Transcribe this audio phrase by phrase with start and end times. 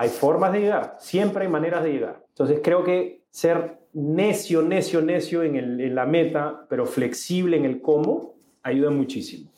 [0.00, 2.24] hay formas de llegar, siempre hay maneras de llegar.
[2.30, 7.82] Entonces creo que ser necio, necio, necio en, en la meta, pero flexible en el
[7.82, 9.50] cómo, ayuda muchísimo.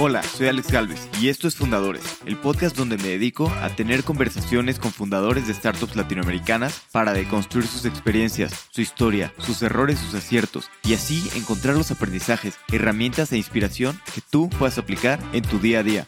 [0.00, 4.04] Hola, soy Alex Galvez y esto es Fundadores, el podcast donde me dedico a tener
[4.04, 10.14] conversaciones con fundadores de startups latinoamericanas para deconstruir sus experiencias, su historia, sus errores, sus
[10.14, 15.58] aciertos y así encontrar los aprendizajes, herramientas e inspiración que tú puedas aplicar en tu
[15.58, 16.06] día a día.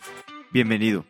[0.53, 1.07] Bienvenido.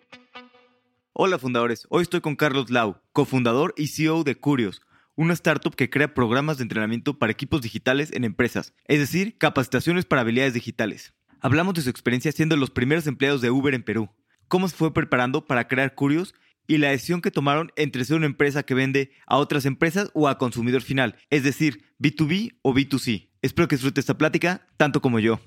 [1.14, 4.82] Hola fundadores, hoy estoy con Carlos Lau, cofundador y CEO de Curios,
[5.16, 10.04] una startup que crea programas de entrenamiento para equipos digitales en empresas, es decir, capacitaciones
[10.04, 11.14] para habilidades digitales.
[11.40, 14.10] Hablamos de su experiencia siendo los primeros empleados de Uber en Perú,
[14.46, 16.34] cómo se fue preparando para crear Curios
[16.66, 20.28] y la decisión que tomaron entre ser una empresa que vende a otras empresas o
[20.28, 23.30] a consumidor final, es decir, B2B o B2C.
[23.40, 25.40] Espero que disfrute esta plática tanto como yo.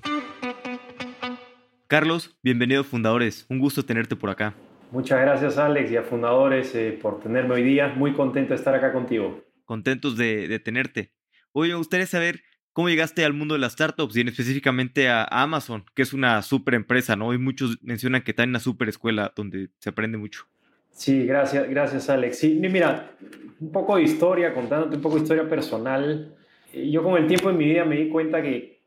[1.86, 4.54] Carlos, bienvenido a Fundadores, un gusto tenerte por acá.
[4.90, 8.74] Muchas gracias Alex y a Fundadores eh, por tenerme hoy día, muy contento de estar
[8.74, 9.44] acá contigo.
[9.64, 11.12] Contentos de, de tenerte.
[11.52, 12.42] Hoy me gustaría saber
[12.74, 16.42] ¿Cómo llegaste al mundo de las startups y en específicamente a Amazon, que es una
[16.42, 17.32] super empresa, ¿no?
[17.32, 20.46] Y muchos mencionan que está en una super escuela donde se aprende mucho.
[20.90, 22.36] Sí, gracias, gracias Alex.
[22.36, 23.12] Sí, mira,
[23.60, 26.34] un poco de historia, contándote un poco de historia personal.
[26.72, 28.80] Yo con el tiempo en mi vida me di cuenta que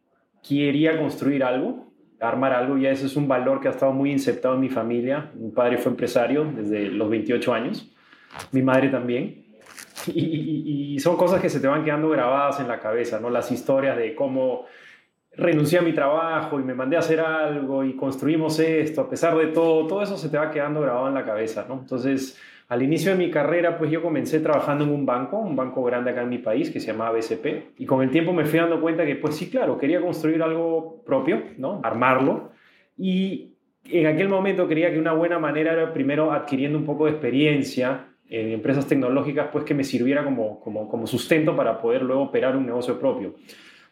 [0.45, 1.86] quería construir algo,
[2.19, 5.31] armar algo, y ese es un valor que ha estado muy inceptado en mi familia.
[5.35, 7.91] Mi padre fue empresario desde los 28 años,
[8.51, 9.45] mi madre también.
[10.07, 13.29] Y, son cosas que se te van quedando grabadas en la cabeza, ¿no?
[13.29, 14.65] Las historias de cómo
[15.35, 19.37] renuncié a mi trabajo y me mandé a hacer algo y construimos esto, a pesar
[19.37, 21.75] de todo, todo eso se te va quedando grabado en la cabeza, ¿no?
[21.75, 25.83] Entonces, al inicio de mi carrera, pues yo comencé trabajando en un banco, un banco
[25.83, 28.59] grande acá en mi país que se llamaba BCP, y con el tiempo me fui
[28.59, 31.79] dando cuenta que, pues sí, claro, quería construir algo propio, ¿no?
[31.83, 32.51] Armarlo,
[32.97, 33.53] y
[33.85, 38.07] en aquel momento quería que una buena manera era primero adquiriendo un poco de experiencia
[38.29, 42.57] en empresas tecnológicas, pues que me sirviera como, como, como, sustento para poder luego operar
[42.57, 43.35] un negocio propio.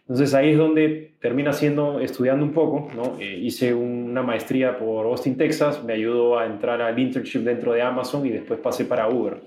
[0.07, 3.17] Entonces ahí es donde termina siendo, estudiando un poco, ¿no?
[3.19, 7.81] Eh, hice una maestría por Austin, Texas, me ayudó a entrar al internship dentro de
[7.81, 9.41] Amazon y después pasé para Uber.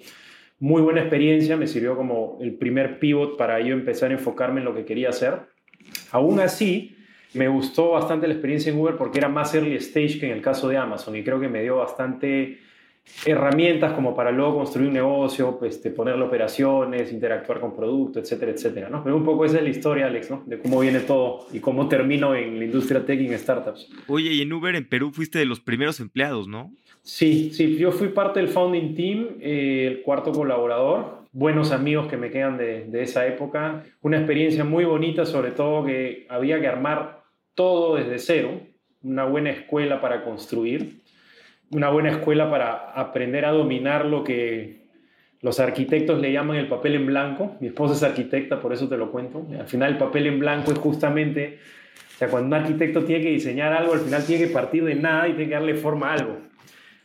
[0.59, 4.65] Muy buena experiencia, me sirvió como el primer pivot para yo empezar a enfocarme en
[4.65, 5.35] lo que quería hacer.
[6.11, 6.97] Aún así,
[7.35, 10.43] me gustó bastante la experiencia en Uber porque era más early stage que en el
[10.43, 12.59] caso de Amazon y creo que me dio bastante
[13.25, 18.53] herramientas como para luego construir un negocio, pues, este, ponerle operaciones, interactuar con productos, etcétera,
[18.53, 19.03] etcétera, ¿no?
[19.03, 20.43] Pero un poco esa es la historia, Alex, ¿no?
[20.47, 23.91] De cómo viene todo y cómo termino en la industria tech y en startups.
[24.07, 26.73] Oye, y en Uber en Perú fuiste de los primeros empleados, ¿no?
[27.03, 32.17] Sí, sí, yo fui parte del founding team, eh, el cuarto colaborador, buenos amigos que
[32.17, 36.67] me quedan de, de esa época, una experiencia muy bonita, sobre todo que había que
[36.67, 37.23] armar
[37.55, 38.61] todo desde cero,
[39.03, 40.98] una buena escuela para construir
[41.71, 44.79] una buena escuela para aprender a dominar lo que
[45.41, 47.57] los arquitectos le llaman el papel en blanco.
[47.61, 49.47] Mi esposa es arquitecta, por eso te lo cuento.
[49.59, 51.59] Al final el papel en blanco es justamente,
[52.15, 54.95] o sea, cuando un arquitecto tiene que diseñar algo, al final tiene que partir de
[54.95, 56.48] nada y tiene que darle forma a algo.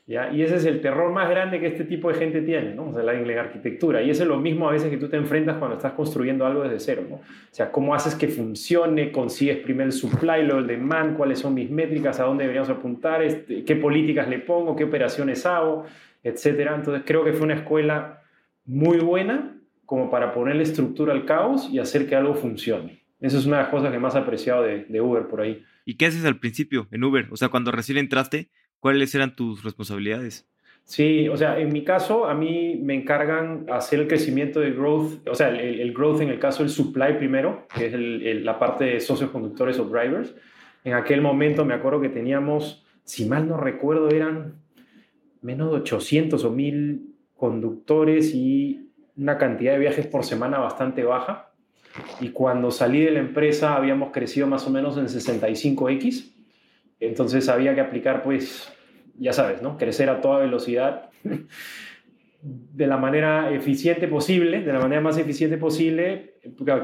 [0.05, 2.89] Y ese es el terror más grande que este tipo de gente tiene, ¿no?
[2.89, 4.01] O sea, la, arquitectura.
[4.01, 6.63] Y eso es lo mismo a veces que tú te enfrentas cuando estás construyendo algo
[6.63, 7.15] desde cero, ¿no?
[7.15, 7.21] O
[7.51, 11.71] sea, cómo haces que funcione, consigues primero el supply, luego el demand, cuáles son mis
[11.71, 15.85] métricas, a dónde deberíamos apuntar, este, qué políticas le pongo, qué operaciones hago,
[16.21, 16.75] etcétera.
[16.75, 18.23] Entonces creo que fue una escuela
[18.65, 23.03] muy buena como para ponerle estructura al caos y hacer que algo funcione.
[23.21, 25.63] Esa es una de las cosas que más he apreciado de, de Uber por ahí.
[25.85, 27.27] ¿Y qué haces al principio en Uber?
[27.31, 28.49] O sea, cuando recién entraste,
[28.83, 30.45] ¿Cuáles eran tus responsabilidades?
[30.83, 35.25] Sí, o sea, en mi caso, a mí me encargan hacer el crecimiento de growth,
[35.25, 38.99] o sea, el, growth en el caso del supply primero, que es la parte de
[38.99, 40.35] socios conductores o drivers.
[40.83, 44.55] En aquel momento me acuerdo que teníamos, si mal no recuerdo, eran
[45.41, 51.53] menos de 800 o 1000 conductores y una cantidad de viajes por semana bastante baja.
[52.19, 56.33] Y cuando salí de la empresa habíamos crecido más o menos en 65x.
[57.05, 58.71] Entonces había que aplicar, pues,
[59.17, 59.77] ya sabes, ¿no?
[59.77, 61.09] Crecer a toda velocidad
[62.43, 66.35] de la manera eficiente posible, de la manera más eficiente posible,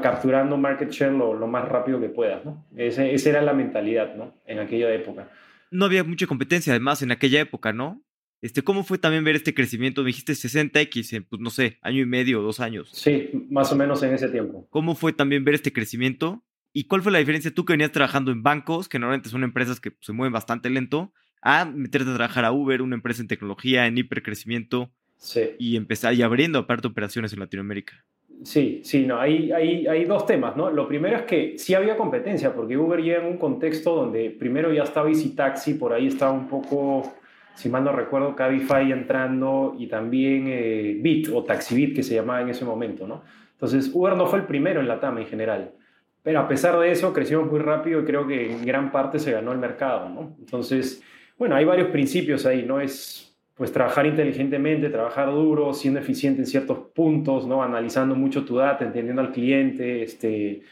[0.02, 2.66] capturando market share lo, más rápido que puedas, ¿no?
[2.76, 4.34] esa era la mentalidad, ¿no?
[4.46, 5.28] En aquella época.
[5.70, 8.02] No había mucha competencia, además, en aquella época, ¿no?
[8.40, 10.02] Este, ¿Cómo fue también ver este crecimiento?
[10.02, 12.88] Me dijiste 60X en, pues, no sé, año y medio, dos años.
[12.92, 14.66] Sí, más o menos en ese tiempo.
[14.70, 16.42] ¿Cómo fue también ver este crecimiento?
[16.72, 19.80] ¿Y cuál fue la diferencia tú que venías trabajando en bancos, que normalmente son empresas
[19.80, 21.12] que se mueven bastante lento,
[21.42, 25.50] a meterte a trabajar a Uber, una empresa en tecnología, en hipercrecimiento, sí.
[25.58, 28.04] y empezar y abriendo aparte operaciones en Latinoamérica?
[28.42, 30.70] Sí, sí, no, hay, hay, hay, dos temas, ¿no?
[30.70, 34.72] Lo primero es que sí había competencia, porque Uber llega en un contexto donde primero
[34.72, 37.14] ya estaba Easy Taxi, por ahí estaba un poco
[37.60, 42.40] si mal no recuerdo, Cabify entrando y también eh, Bit o TaxiBit que se llamaba
[42.40, 43.22] en ese momento, ¿no?
[43.52, 45.72] Entonces, Uber no fue el primero en la TAM en general.
[46.22, 49.32] Pero a pesar de eso, crecimos muy rápido y creo que en gran parte se
[49.32, 50.36] ganó el mercado, ¿no?
[50.38, 51.02] Entonces,
[51.38, 52.80] bueno, hay varios principios ahí, ¿no?
[52.80, 57.62] Es pues trabajar inteligentemente, trabajar duro, siendo eficiente en ciertos puntos, ¿no?
[57.62, 60.62] Analizando mucho tu data, entendiendo al cliente, este,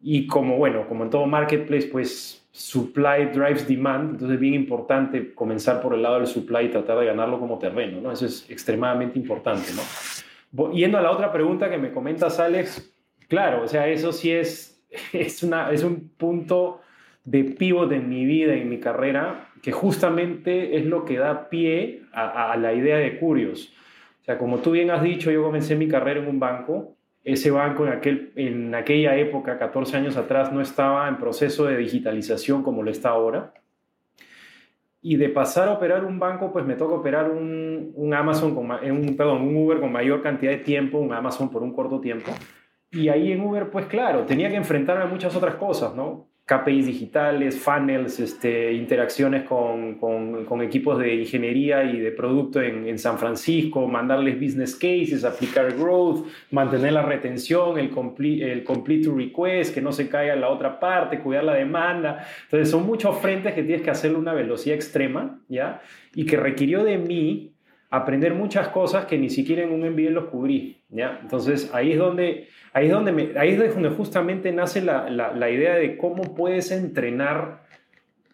[0.00, 5.32] y como, bueno, como en todo marketplace, pues supply drives demand, entonces es bien importante
[5.34, 8.10] comenzar por el lado del supply y tratar de ganarlo como terreno, ¿no?
[8.10, 10.72] Eso es extremadamente importante, ¿no?
[10.72, 12.92] Yendo a la otra pregunta que me comentas, Alex,
[13.28, 14.67] claro, o sea, eso sí es,
[15.12, 16.80] es, una, es un punto
[17.24, 22.02] de pivot en mi vida, en mi carrera, que justamente es lo que da pie
[22.12, 23.72] a, la idea de Curios.
[24.22, 26.94] O sea, como tú bien has dicho, yo comencé mi carrera en un banco.
[27.24, 31.76] Ese banco en, aquel, en aquella época, 14 años atrás, no estaba en proceso de
[31.76, 33.52] digitalización como lo está ahora.
[35.02, 38.70] Y de pasar a operar un banco, pues me toca operar un, un Amazon, con,
[38.70, 42.32] un, perdón, un Uber con mayor cantidad de tiempo, un Amazon por un corto tiempo.
[42.90, 46.28] Y ahí en Uber, pues claro, tenía que enfrentarme a muchas otras cosas, ¿no?
[46.48, 52.98] KPIs digitales, funnels, este, interacciones con, con, equipos de ingeniería y de producto en, en,
[52.98, 59.14] San Francisco, mandarles business cases, aplicar growth, mantener la retención, el complete, el complete to
[59.14, 62.26] request, que no se caiga en la otra parte, cuidar la demanda.
[62.44, 65.82] Entonces son muchos frentes que tienes que hacerle una velocidad extrema, ¿ya?
[66.14, 67.52] Y que requirió de mí
[67.90, 71.18] aprender muchas cosas que ni siquiera en un MBA los cubrí, ¿ya?
[71.22, 75.74] Entonces ahí es donde Ahí es donde, ahí es donde justamente nace la, la, idea
[75.74, 77.64] de cómo puedes entrenar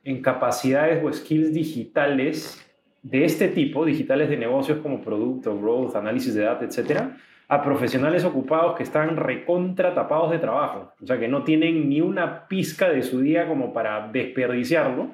[0.02, 2.60] en capacidades o skills digitales
[3.02, 7.16] de este tipo, digitales de negocios como producto, growth, análisis de data, etcétera,
[7.48, 12.00] a profesionales ocupados que están recontra tapados de trabajo, o sea, que no tienen ni
[12.00, 15.10] una pizca de su día como para desperdiciarlo,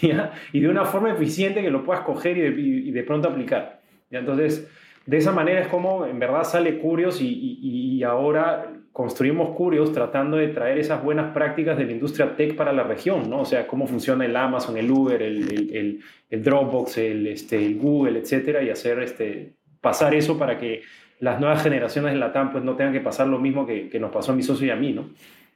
[0.52, 3.80] y de una forma eficiente que lo puedas coger y de, pronto aplicar.
[4.10, 4.20] ¿ya?
[4.20, 4.68] Entonces,
[5.06, 10.48] de esa manera es como en verdad sale Curios y, ahora construimos Curios tratando de
[10.48, 13.40] traer esas buenas prácticas de la industria tech para la región, ¿no?
[13.40, 18.62] O sea, cómo funciona el Amazon, el Uber, el, Dropbox, el, este, el Google, etcétera,
[18.62, 20.82] y hacer este, pasar eso para que
[21.20, 23.98] las nuevas generaciones de la TAM pues no tengan que pasar lo mismo que, que
[23.98, 25.10] nos pasó a mi socio y a mí, ¿no?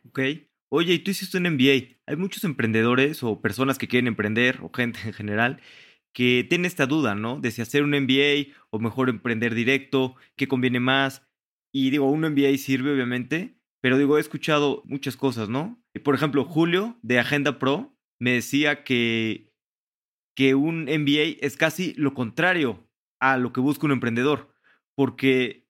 [0.08, 0.20] Ok.
[0.72, 1.96] Oye, y tú hiciste un MBA.
[2.06, 5.60] Hay muchos emprendedores o personas que quieren emprender o gente en general
[6.12, 7.40] que tiene esta duda, ¿no?
[7.40, 11.26] De si hacer un MBA o mejor emprender directo, qué conviene más.
[11.72, 15.82] Y digo, un MBA sirve obviamente, pero digo, he escuchado muchas cosas, ¿no?
[16.04, 19.52] Por ejemplo, Julio de Agenda Pro me decía que,
[20.36, 22.88] que un MBA es casi lo contrario
[23.20, 24.49] a lo que busca un emprendedor,
[25.00, 25.66] porque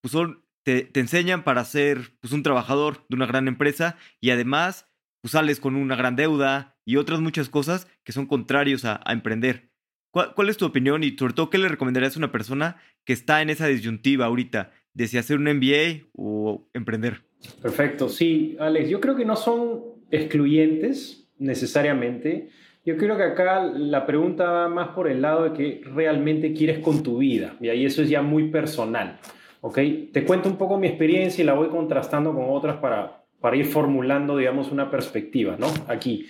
[0.00, 4.88] pues, son, te, enseñan para ser pues, un trabajador de una gran empresa y además
[5.20, 9.68] pues, sales con una gran deuda y otras muchas cosas que son contrarios a emprender.
[10.10, 13.42] ¿Cuál, es tu opinión y sobre todo qué le recomendarías a una persona que está
[13.42, 17.24] en esa disyuntiva ahorita de si hacer un MBA o emprender?
[17.60, 22.48] Perfecto, sí, Alex, yo creo que no son excluyentes necesariamente.
[22.90, 26.80] Yo creo que acá la pregunta va más por el lado de que realmente quieres
[26.80, 29.20] con tu vida, y ahí eso es ya muy personal.
[29.60, 29.78] ¿ok?
[30.12, 33.66] Te cuento un poco mi experiencia y la voy contrastando con otras para, para ir
[33.66, 35.68] formulando, digamos, una perspectiva, ¿no?
[35.86, 36.26] Aquí.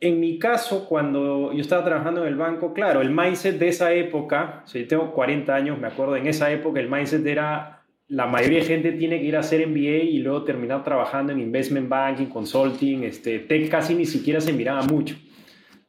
[0.00, 3.92] En mi caso, cuando yo estaba trabajando en el banco, claro, el mindset de esa
[3.92, 8.60] época, si tengo 40 años, me acuerdo, en esa época el mindset era, la mayoría
[8.60, 12.26] de gente tiene que ir a hacer MBA y luego terminar trabajando en investment banking,
[12.26, 15.16] consulting, este, tech casi ni siquiera se miraba mucho,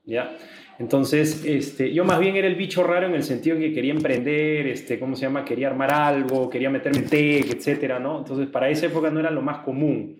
[0.08, 0.36] ¿ya?
[0.80, 4.66] Entonces, este, yo más bien era el bicho raro en el sentido que quería emprender,
[4.68, 5.46] este, ¿cómo se llama?
[5.46, 8.20] Quería armar algo, quería meterme en tech, etcétera, ¿no?
[8.20, 10.20] Entonces, para esa época no era lo más común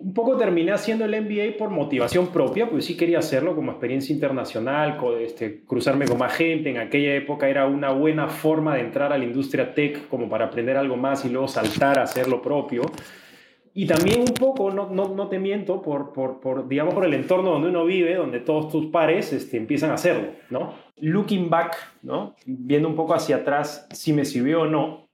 [0.00, 4.14] un poco terminé haciendo el MBA por motivación propia, pues sí quería hacerlo como experiencia
[4.14, 6.70] internacional, este, cruzarme con más gente.
[6.70, 10.46] En aquella época era una buena forma de entrar a la industria tech como para
[10.46, 12.82] aprender algo más y luego saltar a hacer lo propio.
[13.74, 17.14] Y también un poco, no, no, no te miento, por, por, por, digamos, por el
[17.14, 20.74] entorno donde uno vive, donde todos tus pares este, empiezan a hacerlo, ¿no?
[20.96, 22.34] Looking back, ¿no?
[22.46, 25.08] Viendo un poco hacia atrás si me sirvió o no,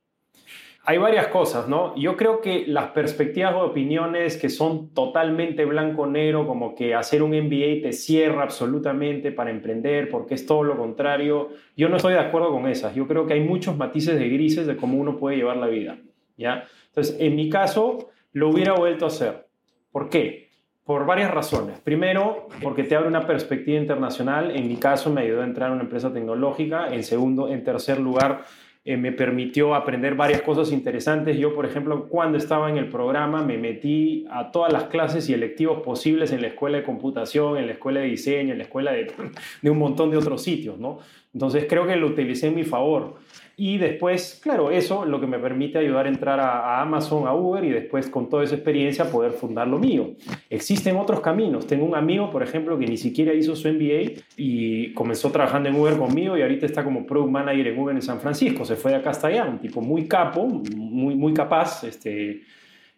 [0.86, 1.96] hay varias cosas, ¿no?
[1.96, 7.30] Yo creo que las perspectivas o opiniones que son totalmente blanco-negro, como que hacer un
[7.30, 12.20] MBA te cierra absolutamente para emprender, porque es todo lo contrario, yo no estoy de
[12.20, 12.94] acuerdo con esas.
[12.94, 15.98] Yo creo que hay muchos matices de grises de cómo uno puede llevar la vida,
[16.36, 16.66] ¿ya?
[16.88, 19.46] Entonces, en mi caso, lo hubiera vuelto a hacer.
[19.90, 20.50] ¿Por qué?
[20.84, 21.80] Por varias razones.
[21.80, 24.54] Primero, porque te abre una perspectiva internacional.
[24.54, 26.88] En mi caso, me ayudó a entrar a una empresa tecnológica.
[26.92, 28.44] En segundo, en tercer lugar,
[28.84, 31.38] eh, me permitió aprender varias cosas interesantes.
[31.38, 35.32] Yo, por ejemplo, cuando estaba en el programa me metí a todas las clases y
[35.32, 38.92] electivos posibles en la escuela de computación, en la escuela de diseño, en la escuela
[38.92, 39.10] de,
[39.62, 40.98] de un montón de otros sitios, ¿no?
[41.32, 43.14] Entonces creo que lo utilicé en mi favor.
[43.56, 47.64] Y después, claro, eso lo que me permite ayudar a entrar a, Amazon, a Uber
[47.64, 50.14] y después con toda esa experiencia poder fundar lo mío.
[50.50, 51.66] Existen otros caminos.
[51.66, 55.76] Tengo un amigo, por ejemplo, que ni siquiera hizo su MBA y comenzó trabajando en
[55.76, 58.64] Uber conmigo y ahorita está como Product Manager en Uber en San Francisco.
[58.64, 61.84] Se fue de acá hasta allá, un tipo muy capo, muy, muy capaz.
[61.84, 62.42] Este,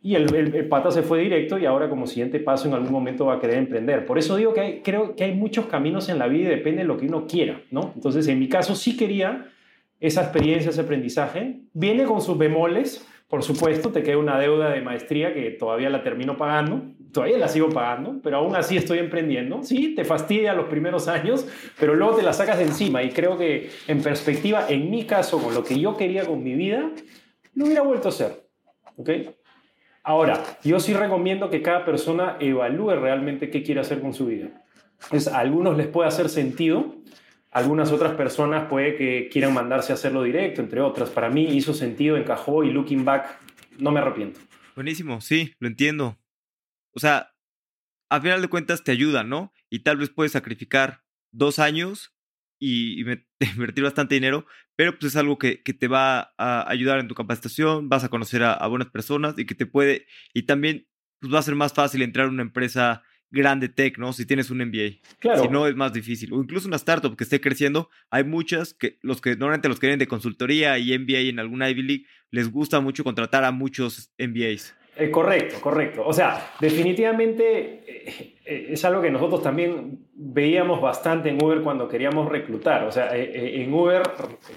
[0.03, 3.27] y el, el, pata se fue directo y ahora como siguiente paso en algún momento
[3.27, 4.07] va a querer emprender.
[4.07, 6.89] Por eso digo que creo que hay muchos caminos en la vida y depende de
[6.89, 7.93] lo que uno quiera, ¿no?
[7.95, 9.49] Entonces, en mi caso sí quería
[10.00, 11.61] esa experiencia, ese aprendizaje.
[11.73, 16.03] Viene con sus bemoles, por supuesto, te queda una deuda de maestría que todavía la
[16.03, 19.62] termino pagando, todavía la sigo pagando, pero aún así estoy emprendiendo.
[19.65, 21.47] Sí, te fastidia los primeros años,
[21.79, 25.43] pero luego te la sacas de encima y creo que en perspectiva, en mi caso,
[25.43, 26.91] con lo que yo quería con mi vida,
[27.55, 28.47] lo hubiera vuelto a hacer.
[28.97, 29.11] ¿Ok?
[30.05, 34.62] Ahora, yo sí recomiendo que cada persona evalúe realmente qué quiere hacer con su vida.
[35.11, 36.96] Es, a algunos les puede hacer sentido
[37.50, 41.11] algunas otras personas puede que quieran mandarse a hacerlo directo, entre otras.
[41.11, 43.38] Para mí hizo sentido, encajó y looking back,
[43.79, 44.41] no me arrepiento.
[44.75, 46.19] Buenísimo, sí, lo entiendo.
[46.95, 47.33] O sea,
[48.11, 49.53] a final de cuentas te ayuda, ¿no?
[49.71, 52.15] Y tal vez puedes sacrificar dos años
[52.59, 53.03] y,
[53.41, 57.88] invertir bastante dinero, pero pues es algo que, te va a ayudar en tu capacitación,
[57.88, 60.87] vas a conocer a, a buenas personas y que te puede, y también
[61.21, 64.12] pues va a ser más fácil entrar a una empresa grande tech, ¿no?
[64.12, 65.00] Si tienes un MBA.
[65.18, 65.42] Claro.
[65.42, 66.33] Si no, es más difícil.
[66.33, 67.90] O incluso una startup que esté creciendo.
[68.11, 71.71] Hay muchas que los que normalmente los que vienen de consultoría y MBA en alguna
[71.71, 74.75] Ivy League les gusta mucho contratar a muchos MBAs.
[74.99, 76.02] Eh, correcto, correcto.
[76.06, 81.87] O sea, definitivamente eh, eh, es algo que nosotros también veíamos bastante en Uber cuando
[81.87, 82.85] queríamos reclutar.
[82.85, 84.02] O sea, en Uber,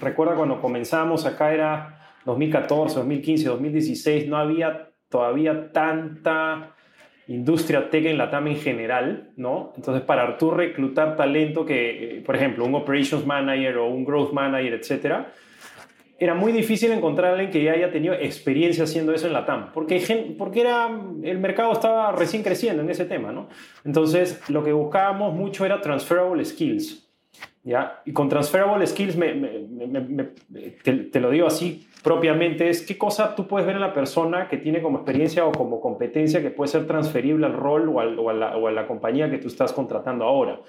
[0.00, 6.74] recuerda cuando comenzamos acá era 2014, 2015, 2016, no había todavía tanta
[7.30, 9.72] industria tech en la TAM en general, ¿no?
[9.76, 14.32] Entonces, para tú reclutar talento que, eh, por ejemplo, un operations manager o un growth
[14.32, 15.32] manager, etcétera,
[16.18, 19.72] era muy difícil encontrar a que ya haya tenido experiencia haciendo eso en la TAM,
[19.72, 20.90] porque, porque era,
[21.22, 23.48] el mercado estaba recién creciendo en ese tema, ¿no?
[23.84, 27.08] Entonces, lo que buscábamos mucho era transferable skills,
[27.62, 28.02] ¿ya?
[28.04, 29.32] Y con transferable skills, me,
[30.82, 34.56] te, lo digo así propiamente, es qué cosa tú puedes ver en la persona que
[34.56, 38.48] tiene como experiencia o como competencia que puede ser transferible al rol o, a, la,
[38.48, 40.60] a la compañía que tú estás contratando ahora.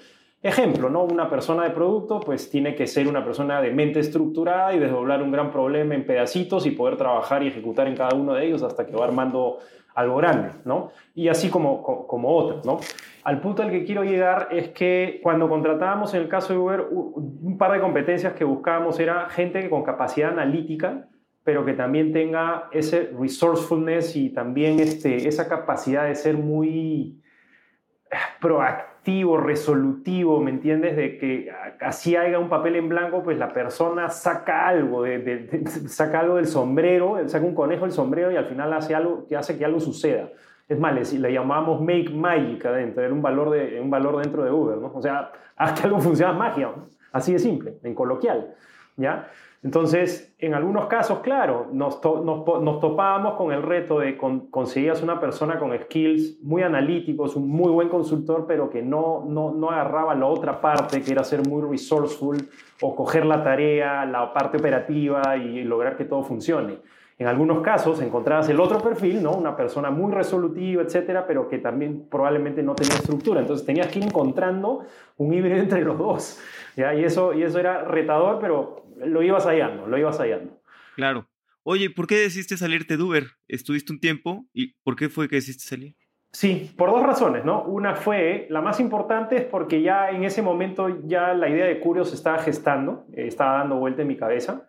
[0.42, 1.04] Ejemplo, ¿no?
[1.04, 5.22] Una persona de producto pues tiene que ser una persona de mente estructurada y desdoblar
[5.22, 8.62] un gran problema en pedacitos y poder trabajar y ejecutar en cada uno de ellos
[8.64, 9.58] hasta que va armando
[9.94, 10.90] algo grande, ¿no?
[11.14, 12.80] Y así como, como otros, ¿no?
[13.22, 16.86] Al punto al que quiero llegar es que cuando contratábamos en el caso de Uber,
[16.90, 21.06] un par de competencias que buscábamos era gente con capacidad analítica,
[21.44, 27.20] pero que también tenga ese resourcefulness y también este, esa capacidad de ser muy
[28.40, 30.96] proactivo, resolutivo, ¿me entiendes?
[30.96, 36.20] De que así haya un papel en blanco, pues la persona saca algo, de, saca
[36.20, 39.58] algo del sombrero, saca un conejo del sombrero y al final hace algo que hace
[39.58, 40.30] que algo suceda.
[40.68, 44.78] Es más, le, llamamos make magic adentro, un valor, de, un valor dentro de Uber,
[44.78, 44.92] ¿no?
[44.94, 46.70] O sea, haz que algo funcione magia,
[47.12, 48.54] así de simple, en coloquial,
[48.96, 49.28] ¿ya?
[49.64, 55.20] Entonces, en algunos casos, claro, nos, nos, topábamos con el reto de con, conseguías una
[55.20, 60.16] persona con skills muy analíticos, un muy buen consultor, pero que no, no, no agarraba
[60.16, 62.38] la otra parte, que era ser muy resourceful
[62.80, 66.80] o coger la tarea, la parte operativa y lograr que todo funcione.
[67.22, 69.30] En algunos casos encontrabas el otro perfil, ¿no?
[69.30, 73.40] Una persona muy resolutiva, etcétera, pero que también probablemente no tenía estructura.
[73.40, 74.80] Entonces tenías que ir encontrando
[75.18, 76.40] un híbrido entre los dos.
[76.76, 76.92] ¿ya?
[76.94, 80.60] Y, eso, y eso era retador, pero lo ibas hallando, lo ibas hallando.
[80.96, 81.28] Claro.
[81.64, 83.24] Oye, ¿por qué decidiste salirte de Uber?
[83.46, 85.94] ¿Estuviste un tiempo y por qué fue que decidiste salir?
[86.32, 87.62] Sí, por dos razones, ¿no?
[87.64, 91.78] Una fue, la más importante es porque ya en ese momento ya la idea de
[91.78, 94.66] Curio se estaba gestando, eh, estaba dando vuelta en mi cabeza.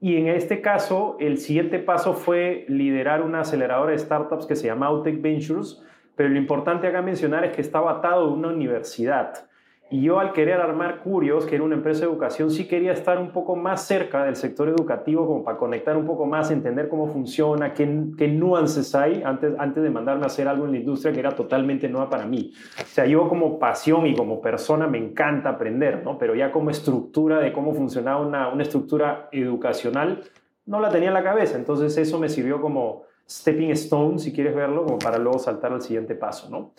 [0.00, 4.66] Y en este caso, el siguiente paso fue liderar una aceleradora de startups que se
[4.66, 5.80] llama Autech Ventures,
[6.16, 9.48] pero lo importante acá mencionar es que estaba atado a una universidad.
[9.88, 13.18] Y yo al querer armar Curios, que era una empresa de educación, sí quería estar
[13.18, 17.06] un poco más cerca del sector educativo como para conectar un poco más, entender cómo
[17.06, 21.12] funciona, qué, qué nuances hay antes, antes de mandarme a hacer algo en la industria
[21.12, 22.52] que era totalmente nueva para mí.
[22.80, 26.18] O sea, yo como pasión y como persona me encanta aprender, ¿no?
[26.18, 30.24] Pero ya como estructura de cómo funcionaba una, una estructura educacional,
[30.64, 31.56] no la tenía en la cabeza.
[31.56, 35.82] Entonces eso me sirvió como stepping stone, si quieres verlo, como para luego saltar al
[35.82, 36.72] siguiente paso, ¿no?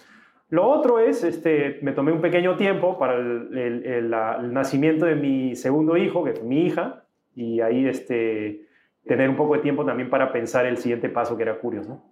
[0.49, 4.09] Lo otro es, este, me tomé un pequeño tiempo para el,
[4.53, 7.03] nacimiento de mi segundo hijo, que fue mi hija,
[7.35, 8.65] Y ahí este,
[9.05, 12.03] tener un poco de tiempo también para pensar el siguiente paso que era Curios, ¿no?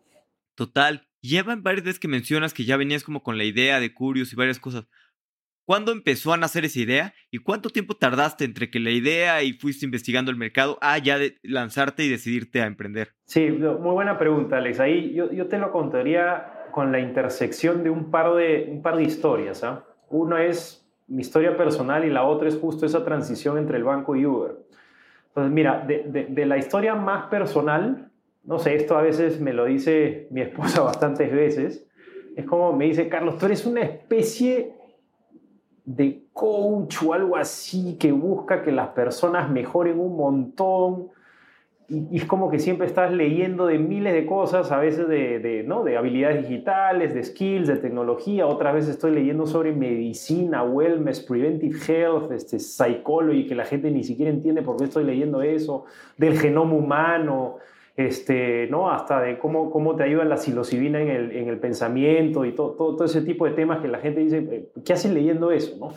[0.55, 1.07] Total.
[1.21, 4.35] Llevan varias veces que mencionas que ya venías como con la idea de Curios y
[4.35, 4.87] varias cosas.
[5.65, 7.13] ¿Cuándo empezó a nacer esa idea?
[7.31, 11.17] ¿Y cuánto tiempo tardaste entre que la idea y fuiste investigando el mercado a ya
[11.17, 13.15] de lanzarte y decidirte a emprender?
[13.25, 14.79] Sí, muy buena pregunta, Alex.
[14.79, 18.97] Ahí yo, yo te lo contaría con la intersección de un par de, un par
[18.97, 19.63] de historias.
[19.63, 19.85] ¿ah?
[20.09, 24.13] Una es mi historia personal y la otra es justo esa transición entre el banco
[24.13, 24.57] y Uber.
[25.29, 28.11] Entonces, mira, de, de la historia más personal,
[28.43, 31.87] no sé, esto a veces me lo dice mi esposa bastantes veces,
[32.35, 34.73] es como me dice, Carlos, tú eres una especie
[35.85, 41.07] de coach o algo así que busca que las personas mejoren un montón.
[41.87, 45.83] Y, es como que siempre estás leyendo de miles de cosas, a veces de, ¿no?
[45.83, 51.77] de habilidades digitales, de skills, de tecnología, otras veces estoy leyendo sobre medicina, wellness, preventive
[51.87, 55.85] health, este, psychology, que la gente ni siquiera entiende por qué estoy leyendo eso,
[56.17, 57.57] del genoma humano,
[57.95, 58.89] este, ¿no?
[58.89, 62.71] hasta de cómo, cómo te ayuda la psilocibina en el, en el pensamiento y todo,
[62.71, 65.77] todo, ese tipo de temas que la gente dice, eh, ¿qué hacen leyendo eso?
[65.79, 65.93] ¿no?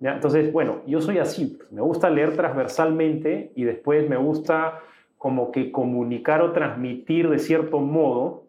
[0.00, 4.80] Entonces, bueno, yo soy así, me gusta leer transversalmente y después me gusta
[5.18, 8.46] como que comunicar o transmitir de cierto modo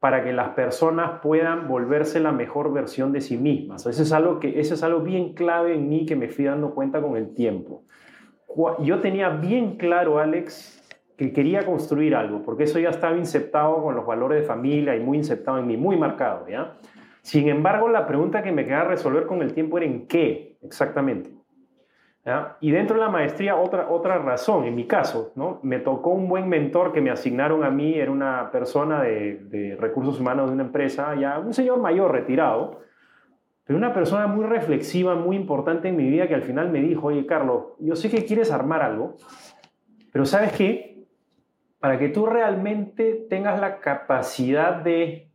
[0.00, 3.84] para que las personas puedan volverse la mejor versión de sí mismas.
[3.86, 6.74] Eso es algo, que, eso es algo bien clave en mí que me fui dando
[6.74, 7.82] cuenta con el tiempo.
[8.80, 10.78] Yo tenía bien claro, Alex,
[11.16, 15.00] que quería construir algo, porque eso ya estaba inceptado con los valores de familia y
[15.00, 16.76] muy inceptado en mí, muy marcado, ¿ya?
[17.22, 21.37] Sin embargo, la pregunta que me quedaba resolver con el tiempo era en qué exactamente.
[22.60, 25.60] Y dentro de la maestría, otra, otra razón, en mi caso, ¿no?
[25.62, 29.76] me tocó un buen mentor que me asignaron a mí, era una persona de, de
[29.76, 32.80] recursos humanos de una empresa, ya un señor mayor retirado,
[33.64, 37.08] pero una persona muy reflexiva, muy importante en mi vida, que al final me dijo,
[37.08, 39.16] oye, Carlos, yo sé que quieres armar algo,
[40.12, 40.88] pero ¿sabes qué?
[41.80, 45.30] para que tú realmente tengas la capacidad de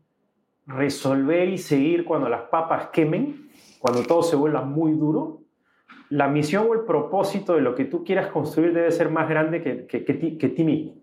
[0.65, 5.42] resolver y seguir cuando las papas quemen, cuando todo se vuelva muy duro,
[6.13, 9.63] la misión o el propósito de lo que tú quieras construir debe ser más grande
[9.63, 10.93] que, que, ti, que ti, mismo.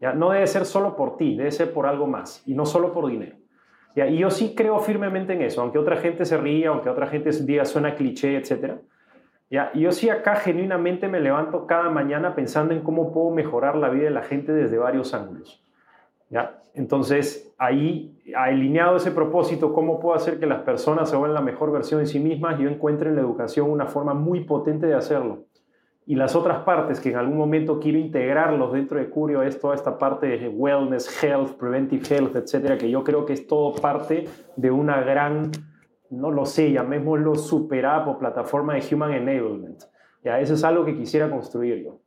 [0.00, 0.14] ¿ya?
[0.14, 3.06] No debe ser solo por ti, debe ser por algo más y no solo por
[3.06, 3.36] dinero.
[3.94, 7.30] Y yo sí creo firmemente en eso, aunque otra gente se ría, aunque otra gente
[7.44, 8.78] diga suena cliché, etcétera
[9.48, 9.70] ¿Ya?
[9.74, 14.04] yo sí acá genuinamente me levanto cada mañana pensando en cómo puedo mejorar la vida
[14.04, 15.62] de la gente desde varios ángulos.
[16.74, 21.70] Entonces, ahí, alineado ese propósito, cómo puedo hacer que las personas se vuelvan la mejor
[21.70, 25.44] versión de sí mismas, yo encuentro en la educación una forma muy potente de hacerlo.
[26.08, 29.74] Y las otras partes que en algún momento quiero integrarlos dentro de Curio es toda
[29.74, 34.24] esta parte de wellness, health, preventive health, etcétera, que yo creo que es todo parte
[34.56, 35.50] de una gran
[36.10, 39.82] no lo sé, llamémoslo super app o plataforma de Human Enablement.
[40.22, 40.40] ¿ya?
[40.40, 42.00] Eso es algo que quisiera construir yo.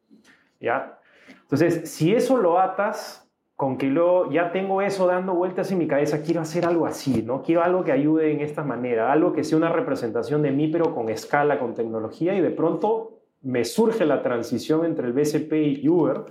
[0.60, 1.00] ¿ya?
[1.42, 3.29] Entonces, si eso lo atas
[3.60, 7.24] con que luego ya tengo eso dando vueltas en mi cabeza, quiero hacer algo así,
[7.24, 7.44] ¿no?
[7.44, 10.96] Quiero algo que ayude en esta manera, algo que sea una representación de mí, pero
[10.96, 15.52] con escala, con tecnología, y de pronto me surge la transición entre el BCP
[15.84, 16.22] y Uber,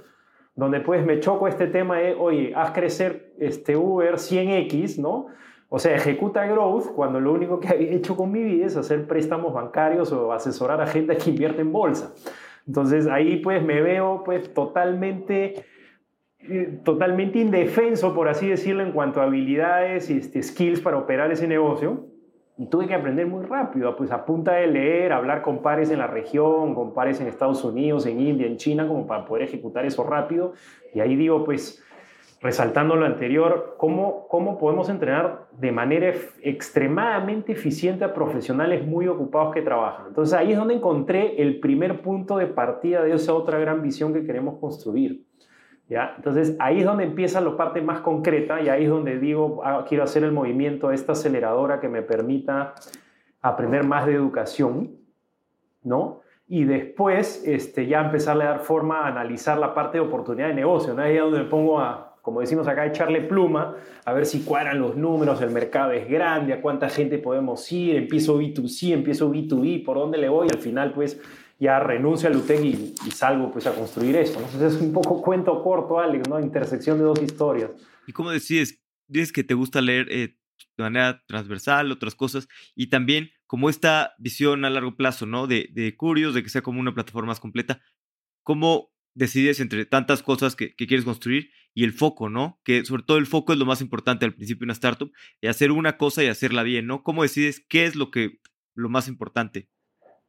[0.55, 5.27] donde pues me choco este tema de, oye, haz crecer este Uber 100X, ¿no?
[5.69, 9.07] O sea, ejecuta growth cuando lo único que había hecho con mi vida es hacer
[9.07, 12.15] préstamos bancarios o asesorar a gente que invierte en bolsa.
[12.67, 15.67] Entonces ahí pues me veo pues totalmente,
[16.85, 21.47] totalmente indefenso, por así decirlo, en cuanto a habilidades y este, skills para operar ese
[21.47, 22.07] negocio.
[22.57, 25.99] Y tuve que aprender muy rápido, pues a punta de leer, hablar con pares en
[25.99, 29.87] la región, con pares en Estados Unidos, en India, en China, como para poder ejecutar
[29.87, 30.55] eso rápido.
[30.93, 31.85] Y ahí digo, pues
[32.41, 39.53] resaltando lo anterior, ¿cómo, cómo podemos entrenar de manera extremadamente eficiente a profesionales muy ocupados
[39.53, 40.07] que trabajan.
[40.09, 44.13] Entonces ahí es donde encontré el primer punto de partida de esa otra gran visión
[44.13, 45.25] que queremos construir.
[45.89, 46.15] ¿Ya?
[46.17, 49.85] Entonces ahí es donde empieza la parte más concreta y ahí es donde digo, ah,
[49.89, 52.75] quiero hacer el movimiento de esta aceleradora que me permita
[53.41, 54.97] aprender más de educación,
[55.83, 56.21] ¿no?
[56.49, 60.55] y después este, ya empezarle a dar forma a analizar la parte de oportunidad de
[60.55, 60.95] negocio.
[60.95, 61.03] ¿no?
[61.03, 64.81] Ahí es donde me pongo a, como decimos acá, echarle pluma, a ver si cuadran
[64.81, 69.85] los números, el mercado es grande, a cuánta gente podemos ir, empiezo B2C, empiezo B2B,
[69.85, 71.21] por dónde le voy, al final pues
[71.59, 74.39] ya renuncio al UTEC y, salgo pues a construir eso.
[74.39, 76.39] Entonces es un poco cuento corto, Alex, ¿no?
[76.39, 77.71] Intersección de dos historias.
[78.07, 78.81] ¿Y cómo decides?
[79.09, 80.37] Dices que te gusta leer eh,
[80.77, 85.47] de manera transversal, otras cosas, y también como esta visión a largo plazo, ¿no?
[85.47, 87.81] De, de Curios, de que sea como una plataforma más completa.
[88.43, 92.61] ¿Cómo decides entre tantas cosas que, quieres construir y el foco, ¿no?
[92.65, 95.49] Que sobre todo el foco es lo más importante al principio de una startup, y
[95.49, 97.03] hacer una cosa y hacerla bien, ¿no?
[97.03, 98.41] ¿Cómo decides qué es lo que
[98.75, 99.69] lo más importante?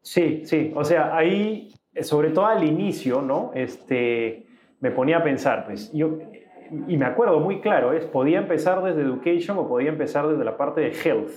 [0.02, 1.70] Sí, sí, o sea, ahí
[2.02, 3.52] sobre todo al inicio, ¿no?
[3.54, 4.46] Este,
[4.80, 6.20] me ponía a pensar, pues yo,
[6.88, 10.58] y me acuerdo muy claro, es, podía empezar desde education o podía empezar desde la
[10.58, 11.32] parte de health,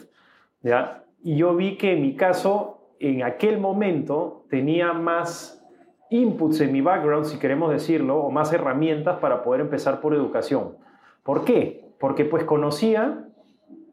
[0.63, 1.05] ¿ya?
[1.23, 5.65] Y yo vi que en mi caso, en aquel momento, tenía más
[6.11, 10.77] inputs en mi background, si queremos decirlo, o más herramientas para poder empezar por educación.
[11.23, 11.87] ¿Por qué?
[11.99, 13.27] Porque pues conocía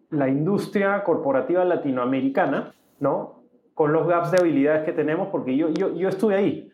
[0.10, 3.39] la industria corporativa latinoamericana, ¿no?
[3.80, 6.70] Con los gaps de habilidades que tenemos, porque yo, yo, yo estuve ahí.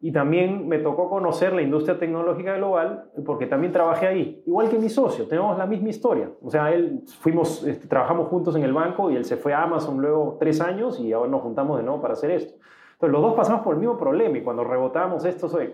[0.00, 4.42] Y también me tocó conocer la industria tecnológica global, porque también trabajé ahí.
[4.44, 6.28] Igual que mi socio, tenemos la misma historia.
[6.42, 9.62] O sea, él, fuimos, este, trabajamos juntos en el banco y él se fue a
[9.62, 12.54] Amazon luego tres años y ahora nos juntamos de nuevo para hacer esto.
[12.94, 15.72] Entonces, los dos pasamos por el mismo problema y cuando rebotamos esto, soy,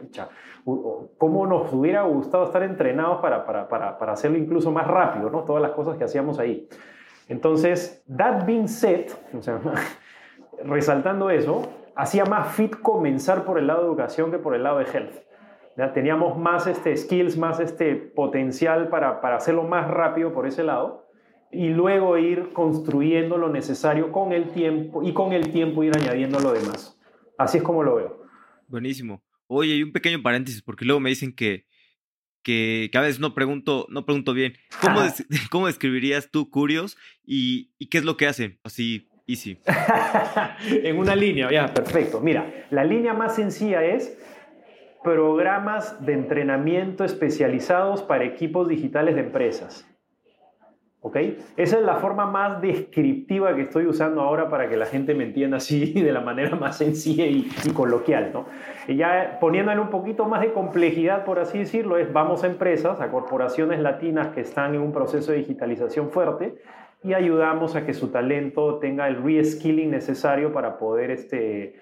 [1.16, 5.44] ¿cómo nos hubiera gustado estar entrenados para, para, para, para, hacerlo incluso más rápido, ¿no?
[5.44, 6.68] Todas las cosas que hacíamos ahí.
[7.30, 9.06] Entonces, that being said,
[9.38, 9.58] o sea,
[10.64, 14.78] resaltando eso, hacía más fit comenzar por el lado de educación que por el lado
[14.78, 15.14] de health.
[15.76, 15.92] ¿Ya?
[15.92, 21.10] Teníamos más este, skills, más este potencial para, para hacerlo más rápido por ese lado
[21.52, 26.38] y luego ir construyendo lo necesario con el tiempo y con el tiempo ir añadiendo
[26.40, 26.98] lo demás.
[27.38, 28.22] Así es como lo veo.
[28.68, 29.22] Buenísimo.
[29.46, 31.66] Oye, y un pequeño paréntesis, porque luego me dicen que,
[32.42, 34.54] que, que a veces no pregunto, no pregunto bien.
[34.80, 38.60] ¿Cómo, des, ¿Cómo describirías tú Curios y, y, qué es lo que hacen?
[38.62, 39.08] Así,
[40.70, 42.20] en una línea, ya, perfecto.
[42.20, 44.18] Mira, la línea más sencilla es
[45.02, 49.86] programas de entrenamiento especializados para equipos digitales de empresas.
[51.02, 51.16] ¿Ok?
[51.56, 55.24] Esa es la forma más descriptiva que estoy usando ahora para que la gente me
[55.24, 58.44] entienda así de la manera más sencilla y, y coloquial, ¿no?
[58.86, 63.00] Y ya poniéndole un poquito más de complejidad, por así decirlo, es vamos a empresas,
[63.00, 66.58] a corporaciones latinas que están en un proceso de digitalización fuerte
[67.02, 71.80] y ayudamos a que su talento tenga el reskilling necesario para poder este,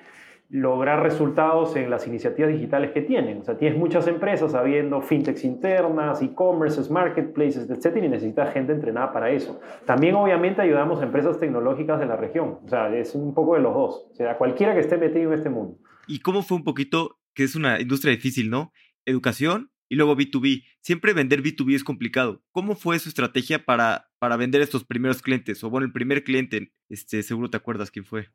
[0.51, 3.41] lograr resultados en las iniciativas digitales que tienen.
[3.41, 9.13] O sea, tienes muchas empresas habiendo fintechs internas, e-commerces, marketplaces, etcétera, y necesitas gente entrenada
[9.13, 9.61] para eso.
[9.85, 12.61] También, obviamente, ayudamos a empresas tecnológicas de la región.
[12.65, 14.07] O sea, es un poco de los dos.
[14.11, 15.79] O sea, cualquiera que esté metido en este mundo.
[16.07, 18.73] ¿Y cómo fue un poquito, que es una industria difícil, ¿no?
[19.05, 20.65] Educación y luego B2B.
[20.81, 22.43] Siempre vender B2B es complicado.
[22.53, 25.63] ¿Cómo fue su estrategia para, para vender estos primeros clientes?
[25.65, 28.29] O bueno, el primer cliente, este, seguro te acuerdas quién fue.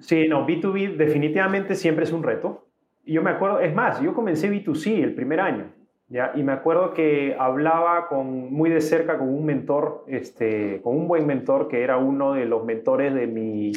[0.00, 2.68] Sí, no, B2B definitivamente siempre es un reto.
[3.04, 5.72] Yo me acuerdo, es más, yo comencé B2C el primer año,
[6.08, 6.32] ¿ya?
[6.34, 11.08] Y me acuerdo que hablaba con, muy de cerca con un mentor, este, con un
[11.08, 13.72] buen mentor que era uno de los mentores de mi...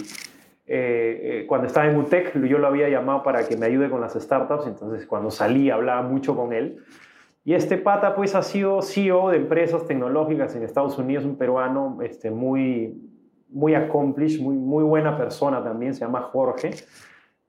[0.74, 4.00] Eh, eh, cuando estaba en UTEC, yo lo había llamado para que me ayude con
[4.00, 6.78] las startups, entonces cuando salí hablaba mucho con él.
[7.44, 11.98] Y este pata pues ha sido CEO de empresas tecnológicas en Estados Unidos, un peruano
[12.02, 13.02] este, muy,
[13.50, 16.72] muy accomplished, muy, muy buena persona también, se llama Jorge.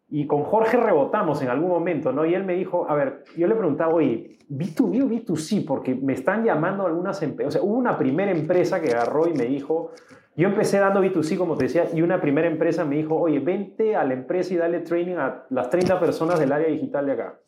[0.08, 2.26] Y con Jorge rebotamos en algún momento, ¿no?
[2.26, 5.64] Y él me dijo, a ver, yo le preguntaba, oye, ¿B2B o B2C?
[5.66, 9.32] Porque me están llamando algunas empresas, o sea, hubo una primera empresa que agarró y
[9.32, 9.90] me dijo,
[10.36, 13.96] yo empecé dando B2C, como te decía, y una primera empresa me dijo, oye, vente
[13.96, 17.38] a la empresa y dale training a las 30 personas del área digital de acá.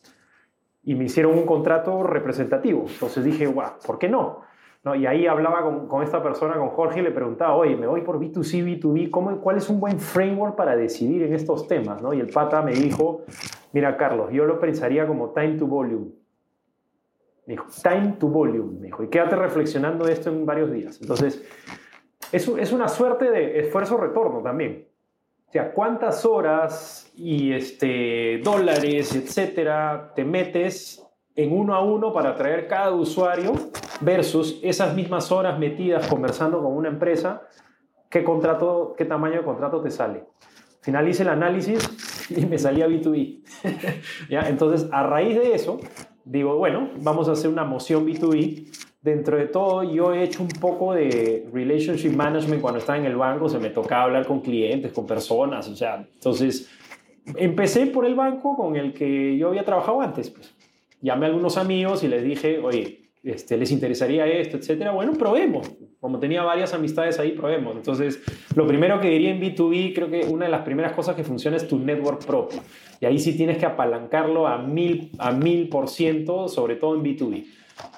[0.85, 2.85] Y me hicieron un contrato representativo.
[2.87, 4.41] Entonces dije, guau, ¿por qué no?
[4.83, 4.93] ¿no?
[4.95, 8.01] Y ahí hablaba con, con, esta persona, con Jorge, y le preguntaba, oye, me voy
[8.01, 12.01] por B2C, B2B, ¿cómo, ¿cuál es un buen framework para decidir en estos temas?
[12.01, 12.13] ¿no?
[12.13, 13.23] Y el pata me dijo,
[13.73, 16.11] mira, Carlos, yo lo pensaría como time to volume.
[17.47, 20.99] Me dijo, time to volume, me dijo, y quédate reflexionando esto en varios días.
[21.01, 21.43] Entonces,
[22.31, 24.87] es, es una suerte de esfuerzo-retorno también.
[25.47, 31.05] O sea, cuántas horas y este, dólares, etcétera, te metes
[31.35, 33.53] en uno a uno para atraer cada usuario
[34.01, 37.43] versus esas mismas horas metidas conversando con una empresa,
[38.09, 40.25] ¿qué, contrato, qué tamaño de contrato te sale?
[40.81, 43.43] Finalice el análisis y me salía B2B.
[44.29, 44.41] ¿Ya?
[44.41, 45.79] Entonces, a raíz de eso,
[46.23, 48.84] digo, bueno, vamos a hacer una moción B2B.
[49.05, 53.15] Dentro de todo, yo he hecho un poco de relationship management cuando estaba en el
[53.15, 56.71] banco, se me tocaba hablar con clientes, con personas, o sea, entonces
[57.35, 60.31] empecé por el banco con el que yo había trabajado antes.
[60.31, 60.55] Pues.
[61.01, 64.89] Llamé a algunos amigos y les dije, oye, este, les interesaría esto, etcétera.
[64.89, 65.71] Bueno, probemos.
[65.99, 67.75] Como tenía varias amistades ahí, probemos.
[67.75, 68.23] Entonces,
[68.55, 71.57] lo primero que diría en B2B, creo que una de las primeras cosas que funciona
[71.57, 72.59] es tu network propio.
[72.99, 77.03] Y ahí sí tienes que apalancarlo a mil, a mil por ciento, sobre todo en
[77.03, 77.45] B2B.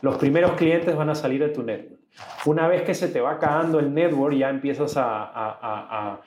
[0.02, 2.00] Los primeros clientes van a salir de tu network.
[2.46, 6.20] Una vez que se te va acabando el network, ya empiezas a,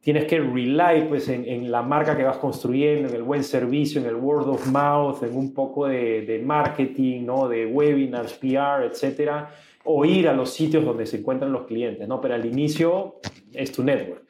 [0.00, 4.00] tienes que rely pues, en, en, la marca que vas construyendo, en el buen servicio,
[4.00, 7.48] en el word of mouth, en un poco de, de marketing, ¿no?
[7.48, 9.50] de webinars, PR, etcétera,
[9.84, 12.20] o ir a los sitios donde se encuentran los clientes, ¿no?
[12.20, 13.16] pero al inicio
[13.52, 14.24] es tu network.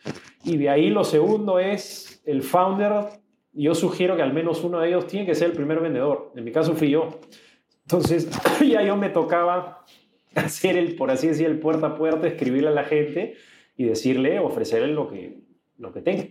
[0.44, 3.06] Y de ahí lo segundo es el founder
[3.56, 6.32] yo sugiero que al menos uno de ellos tiene que ser el primer vendedor.
[6.36, 7.20] En mi caso fui yo.
[7.86, 8.28] Entonces,
[8.68, 9.84] ya yo me tocaba
[10.34, 13.34] hacer el, por así decir, el puerta a puerta, escribirle a la gente
[13.76, 15.38] y decirle, ofrecerle lo que,
[15.78, 16.24] lo que tenga.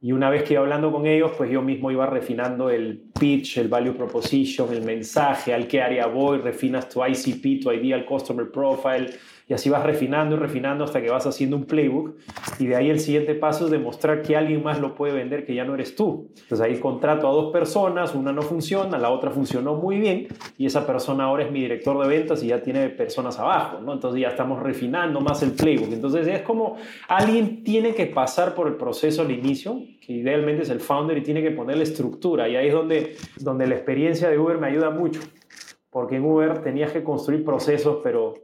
[0.00, 3.58] Y una vez que iba hablando con ellos, pues yo mismo iba refinando el pitch,
[3.58, 8.50] el value proposition, el mensaje, al qué área voy, refinas tu ICP, tu Ideal Customer
[8.50, 9.10] Profile,
[9.48, 12.16] y así vas refinando y refinando hasta que vas haciendo un playbook
[12.58, 15.54] y de ahí el siguiente paso es demostrar que alguien más lo puede vender que
[15.54, 16.28] ya no eres tú.
[16.42, 20.28] Entonces ahí contrato a dos personas, una no funciona, la otra funcionó muy bien
[20.58, 23.94] y esa persona ahora es mi director de ventas y ya tiene personas abajo, ¿no?
[23.94, 25.92] Entonces ya estamos refinando más el playbook.
[25.92, 26.76] Entonces es como
[27.08, 31.22] alguien tiene que pasar por el proceso al inicio, que idealmente es el founder y
[31.22, 34.90] tiene que ponerle estructura y ahí es donde, donde la experiencia de Uber me ayuda
[34.90, 35.20] mucho
[35.90, 38.34] porque en Uber tenías que construir procesos, pero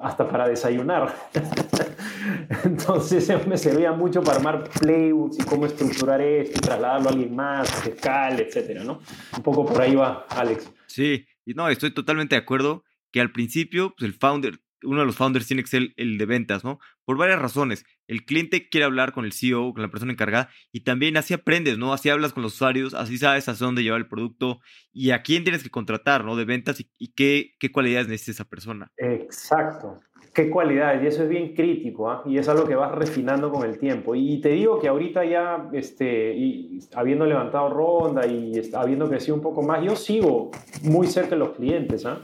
[0.00, 1.14] hasta para desayunar.
[2.64, 7.86] Entonces me servía mucho para armar playbooks y cómo estructurar esto, trasladarlo a alguien más,
[7.86, 9.00] escala, etcétera, ¿no?
[9.36, 10.70] Un poco por ahí va, Alex.
[10.86, 15.06] Sí, y no, estoy totalmente de acuerdo que al principio pues, el founder uno de
[15.06, 16.78] los founders tiene que ser el de ventas, ¿no?
[17.04, 17.84] Por varias razones.
[18.06, 21.78] El cliente quiere hablar con el CEO, con la persona encargada, y también así aprendes,
[21.78, 21.92] ¿no?
[21.92, 24.60] Así hablas con los usuarios, así sabes hacia dónde llevar el producto
[24.92, 26.36] y a quién tienes que contratar, ¿no?
[26.36, 28.90] De ventas y, qué, qué, cualidades necesita esa persona.
[28.96, 30.00] Exacto.
[30.34, 32.22] Qué cualidades, y eso es bien crítico, ¿ah?
[32.24, 34.14] y es algo que vas refinando con el tiempo.
[34.14, 39.62] Y te digo que ahorita ya, este, habiendo levantado ronda y habiendo crecido un poco
[39.62, 40.50] más, yo sigo
[40.84, 42.18] muy cerca de los clientes, ¿ah?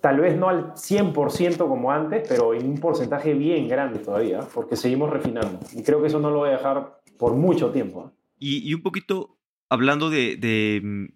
[0.00, 4.76] Tal vez no al 100% como antes, pero en un porcentaje bien grande todavía, porque
[4.76, 5.60] seguimos refinando.
[5.72, 8.12] Y creo que eso no lo voy a dejar por mucho tiempo.
[8.38, 11.06] Y, un poquito hablando de, mm,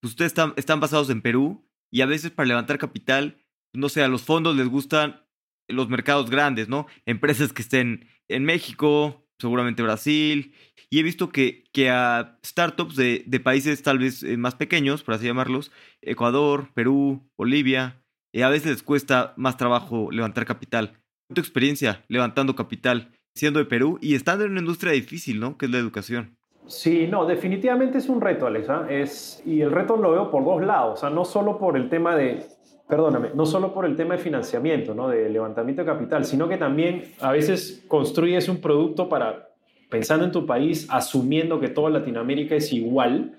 [0.00, 4.02] pues ustedes están, están basados en Perú y a veces para levantar capital, no sé,
[4.02, 5.22] a los fondos les gustan
[5.68, 6.86] los mercados grandes, ¿no?
[7.06, 10.54] Empresas que estén en México, seguramente Brasil,
[10.90, 15.02] y he visto que, que a startups de, de países tal vez eh, más pequeños,
[15.02, 15.70] por así llamarlos,
[16.02, 17.97] Ecuador, Perú, Bolivia,
[18.32, 20.94] y a veces les cuesta más trabajo levantar capital.
[21.32, 25.56] Tu experiencia levantando capital siendo de Perú y estando en una industria difícil, ¿no?
[25.56, 26.36] Que es la educación.
[26.66, 28.86] Sí, no, definitivamente es un reto, Alexa.
[28.90, 30.98] Es, y el reto lo veo por dos lados.
[30.98, 32.46] O sea, no solo por el tema de,
[32.88, 35.08] perdóname, no solo por el tema de financiamiento, ¿no?
[35.08, 39.48] De levantamiento de capital, sino que también a veces construyes un producto para,
[39.88, 43.38] pensando en tu país, asumiendo que toda Latinoamérica es igual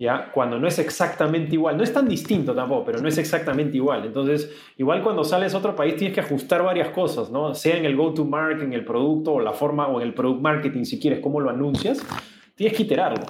[0.00, 0.30] ¿ya?
[0.32, 4.06] Cuando no es exactamente igual, no es tan distinto tampoco, pero no es exactamente igual.
[4.06, 7.54] Entonces, igual cuando sales a otro país tienes que ajustar varias cosas, ¿no?
[7.54, 10.84] Sea en el go-to-market, en el producto o la forma, o en el product marketing,
[10.84, 12.00] si quieres, cómo lo anuncias,
[12.54, 13.26] tienes que iterarlo.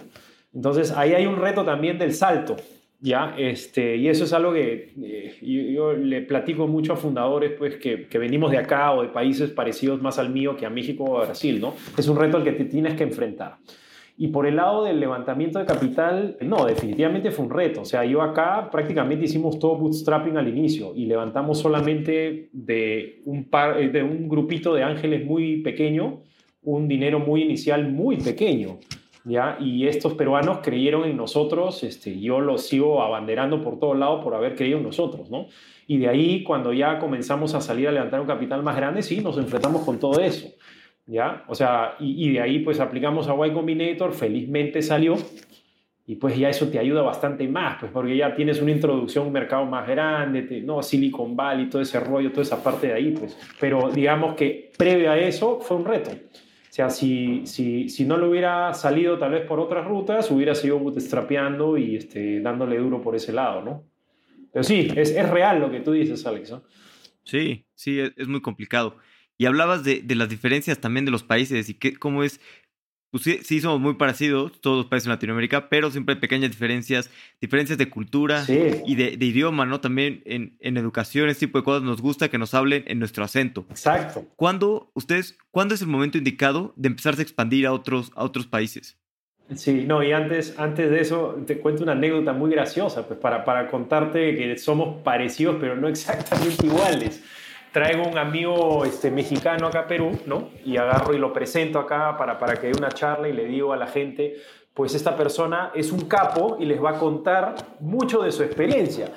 [0.54, 2.54] Entonces, ahí hay un reto también del salto,
[3.00, 3.34] ¿ya?
[3.36, 8.06] Este, y eso es algo que eh, yo, le platico mucho a fundadores, pues, que,
[8.06, 11.18] que, venimos de acá o de países parecidos más al mío que a México o
[11.18, 11.74] a Brasil, ¿no?
[11.98, 13.56] Es un reto al que te tienes que enfrentar.
[14.22, 17.80] Y por el lado del levantamiento de capital, no, definitivamente fue un reto.
[17.80, 23.48] O sea, yo acá prácticamente hicimos todo bootstrapping al inicio y levantamos solamente de un,
[23.48, 26.20] par, eh, de un grupito de ángeles muy pequeño,
[26.62, 28.76] un dinero muy inicial muy pequeño.
[29.24, 29.56] ¿ya?
[29.58, 34.34] Y estos peruanos creyeron en nosotros, este, yo los sigo abanderando por todos lados por
[34.34, 35.46] haber creído en nosotros, ¿no?
[35.86, 39.22] Y de ahí, cuando ya comenzamos a salir a levantar un capital más grande, sí,
[39.22, 40.46] nos enfrentamos con todo eso.
[41.10, 41.44] ¿Ya?
[41.48, 45.16] O sea, y, de ahí pues aplicamos a Y Combinator, felizmente salió,
[46.06, 49.26] y pues ya eso te ayuda bastante más, pues porque ya tienes una introducción a
[49.26, 53.10] un mercado más grande, no Silicon Valley, todo ese rollo, toda esa parte de ahí,
[53.12, 53.36] pues.
[53.58, 56.10] Pero digamos que previo a eso fue un reto.
[56.10, 60.54] O sea, si, si, si no lo hubiera salido tal vez por otras rutas, hubiera
[60.54, 63.84] sido bootstrapeando y este, dándole duro por ese lado, ¿no?
[64.52, 66.52] Pero sí, es, es real lo que tú dices, Alex.
[66.52, 66.62] ¿no?
[67.24, 68.96] Sí, sí, es muy complicado.
[69.40, 72.42] Y hablabas de, las diferencias también de los países y que, cómo es,
[73.10, 77.10] pues sí, somos muy parecidos, todos los países en Latinoamérica, pero siempre hay pequeñas diferencias,
[77.40, 79.80] diferencias de cultura y de, idioma, ¿no?
[79.80, 83.24] También en, en, educación, ese tipo de cosas, nos gusta que nos hablen en nuestro
[83.24, 83.64] acento.
[83.70, 84.26] Exacto.
[84.36, 88.46] ¿Cuándo, ustedes, ¿cuándo es el momento indicado de empezarse a expandir a otros, a otros
[88.46, 88.98] países?
[89.54, 93.46] Sí, no, y antes, antes de eso te cuento una anécdota muy graciosa, pues para,
[93.46, 97.22] para contarte que somos parecidos, pero no exactamente iguales
[97.72, 100.50] traigo un amigo este, mexicano acá a Perú, ¿no?
[100.64, 103.72] Y agarro y lo presento acá para, para que dé una charla y le digo
[103.72, 104.36] a la gente,
[104.74, 109.12] pues esta persona es un capo y les va a contar mucho de su experiencia.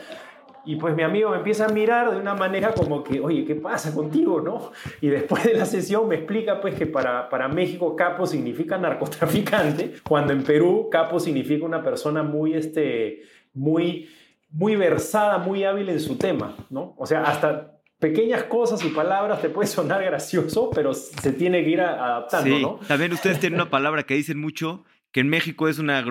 [0.66, 3.56] Y pues mi amigo me empieza a mirar de una manera como que, oye, ¿qué
[3.56, 4.72] pasa contigo, no?
[5.02, 9.96] Y después de la sesión me explica pues que para, para México capo significa narcotraficante,
[10.08, 14.10] cuando en Perú capo significa una persona muy, este, muy,
[14.52, 16.94] muy versada, muy hábil en su tema, ¿no?
[16.98, 17.73] O sea, hasta
[18.04, 22.86] pequeñas cosas y palabras te puede sonar gracioso, pero se tiene que ir adaptando, sí.
[22.86, 26.04] También ustedes tienen una palabra que dicen mucho, que en México es una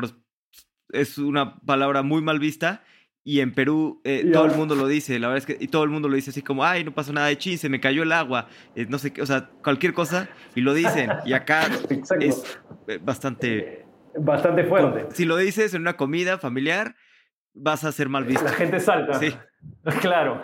[0.89, 2.83] es una palabra muy mal vista
[3.23, 5.85] y en Perú eh, todo el mundo lo dice, la verdad es que y todo
[5.85, 8.05] el mundo lo dice así como, ay, no pasó nada de chin, se me cayó
[8.05, 11.11] el agua, eh, no sé qué, o sea, cualquier cosa y lo dicen.
[11.27, 11.69] Y acá
[12.21, 13.85] es eh, bastante...
[14.15, 15.15] Bastante fuerte.
[15.15, 16.97] Si lo dices en una comida familiar,
[17.53, 18.45] vas a ser mal visto.
[18.45, 19.19] La gente salta.
[19.19, 19.35] Sí.
[20.01, 20.41] Claro,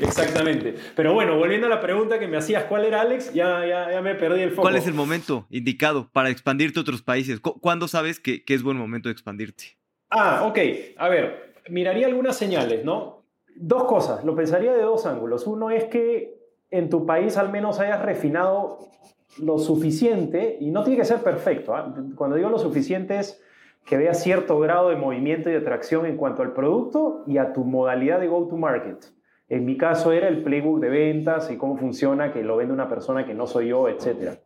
[0.00, 0.76] exactamente.
[0.94, 3.32] Pero bueno, volviendo a la pregunta que me hacías, ¿cuál era Alex?
[3.32, 4.62] Ya, ya, ya me perdí el foco.
[4.62, 7.40] ¿Cuál es el momento indicado para expandirte a otros países?
[7.40, 9.76] ¿Cuándo sabes que, que es buen momento de expandirte?
[10.10, 10.58] Ah, ok.
[10.98, 13.24] A ver, miraría algunas señales, ¿no?
[13.56, 15.46] Dos cosas, lo pensaría de dos ángulos.
[15.46, 18.78] Uno es que en tu país al menos hayas refinado
[19.38, 21.94] lo suficiente, y no tiene que ser perfecto, ¿ah?
[22.16, 23.42] cuando digo lo suficiente es
[23.84, 27.52] que veas cierto grado de movimiento y de atracción en cuanto al producto y a
[27.52, 29.04] tu modalidad de go-to-market.
[29.48, 32.88] En mi caso era el playbook de ventas y cómo funciona, que lo vende una
[32.88, 34.38] persona que no soy yo, etc.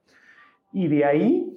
[0.73, 1.57] Y de ahí,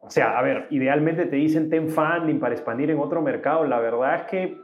[0.00, 3.64] o sea, a ver, idealmente te dicen ten funding para expandir en otro mercado.
[3.64, 4.58] La verdad es que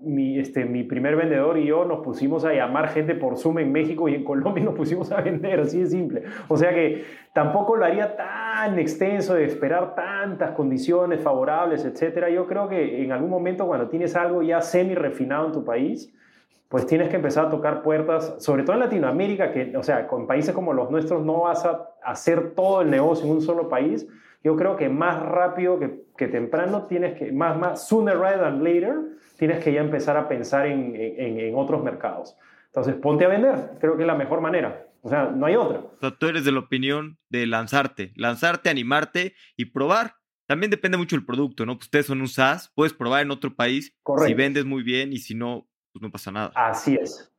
[0.00, 3.72] mi, este, mi primer vendedor y yo nos pusimos a llamar gente por Zoom en
[3.72, 6.22] México y en Colombia nos pusimos a vender, así de simple.
[6.48, 12.30] O sea que tampoco lo haría tan extenso de esperar tantas condiciones favorables, etcétera.
[12.30, 16.12] Yo creo que en algún momento cuando tienes algo ya semi refinado en tu país,
[16.68, 20.26] pues tienes que empezar a tocar puertas, sobre todo en Latinoamérica, que, o sea, con
[20.26, 24.08] países como los nuestros no vas a hacer todo el negocio en un solo país.
[24.42, 28.62] Yo creo que más rápido que, que temprano tienes que, más, más, sooner rather than
[28.62, 28.94] later,
[29.38, 32.36] tienes que ya empezar a pensar en, en, otros mercados.
[32.66, 34.86] Entonces, ponte a vender, creo que es la mejor manera.
[35.00, 35.80] O sea, no hay otra.
[35.80, 40.14] O sea, tú eres de la opinión de lanzarte, lanzarte, animarte y probar.
[40.46, 41.74] También depende mucho del producto, ¿no?
[41.74, 45.18] Pues ustedes son un SaaS, puedes probar en otro país si vendes muy bien y
[45.18, 46.52] si no, pues no pasa nada.
[46.54, 47.32] Así es.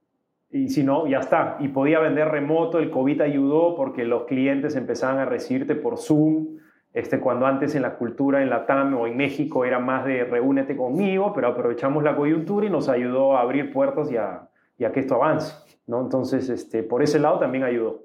[0.52, 1.58] Y si no, ya está.
[1.62, 6.60] Y podía vender remoto, el COVID ayudó porque los clientes empezaban a recibirte por Zoom
[6.94, 10.26] este, cuando antes en la cultura en la TAM o en México era más de
[10.26, 15.00] reúnete conmigo, pero aprovechamos la coyuntura y nos ayudó a abrir puertas y a, que
[15.00, 15.56] esto avance.
[15.88, 16.02] ¿no?
[16.02, 18.04] Entonces, este, por ese lado también ayudó.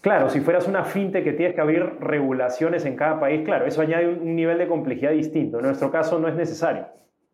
[0.00, 3.80] Claro, si fueras una finte que tienes que abrir regulaciones en cada país, claro, eso
[3.80, 5.58] añade un, nivel de complejidad distinto.
[5.58, 6.86] En nuestro caso no es necesario.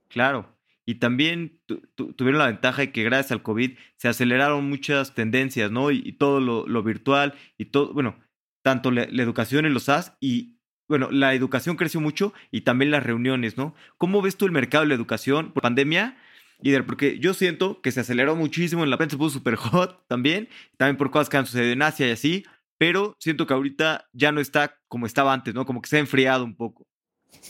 [0.09, 0.57] Claro.
[0.87, 1.61] Y también
[1.95, 5.91] tuvieron la ventaja de que gracias al COVID se aceleraron muchas tendencias, ¿no?
[5.91, 8.17] Y, todo lo, virtual y todo, bueno,
[8.63, 10.60] tanto la educación en los SAS y,
[10.91, 13.75] bueno, la educación creció mucho y también las reuniones, ¿no?
[13.97, 16.17] ¿Cómo ves tú el mercado de la educación por pandemia?
[16.61, 20.05] Y porque yo siento que se aceleró muchísimo, en la prensa se puso súper hot
[20.09, 22.45] también, también por cosas que han sucedido en Asia y así,
[22.77, 25.65] pero siento que ahorita ya no está como estaba antes, ¿no?
[25.65, 26.85] Como que se ha enfriado un poco.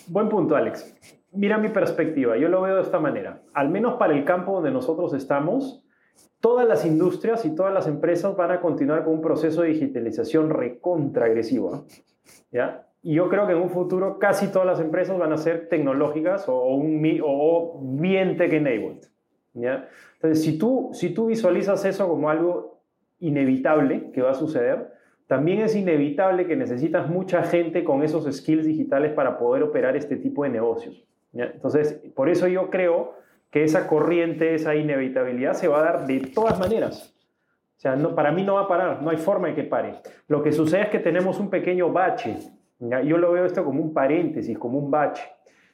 [0.07, 0.94] Buen punto, Alex.
[1.33, 3.40] Mira mi perspectiva, yo lo veo de esta manera.
[3.55, 5.83] Al menos para el campo donde nosotros estamos,
[6.40, 10.50] todas las industrias y todas las empresas van a continuar con un proceso de digitalización
[10.50, 11.87] recontra agresivo.
[12.53, 12.87] ¿Ya?
[13.02, 16.48] Y yo creo que en un futuro casi todas las empresas van a ser tecnológicas
[16.48, 19.08] o, un, o bien tech-enabled.
[19.54, 22.82] Entonces, si tú, si tú visualizas eso como algo
[23.18, 24.92] inevitable que va a suceder,
[25.26, 30.16] también es inevitable que necesitas mucha gente con esos skills digitales para poder operar este
[30.16, 31.06] tipo de negocios.
[31.32, 31.44] ¿ya?
[31.44, 33.14] Entonces, por eso yo creo
[33.50, 37.14] que esa corriente, esa inevitabilidad se va a dar de todas maneras.
[37.76, 40.00] O sea, no, para mí no va a parar, no hay forma de que pare.
[40.28, 42.36] Lo que sucede es que tenemos un pequeño bache
[42.80, 45.22] yo lo veo esto como un paréntesis, como un bache,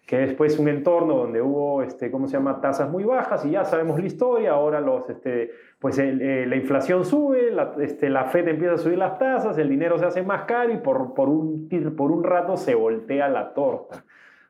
[0.06, 3.64] que después un entorno donde hubo, este, ¿cómo se llama?, tasas muy bajas y ya
[3.64, 8.48] sabemos la historia, ahora los, este, pues eh, la inflación sube, la, este, la Fed
[8.48, 11.68] empieza a subir las tasas, el dinero se hace más caro y por, por, un,
[11.96, 14.04] por un rato se voltea la torta.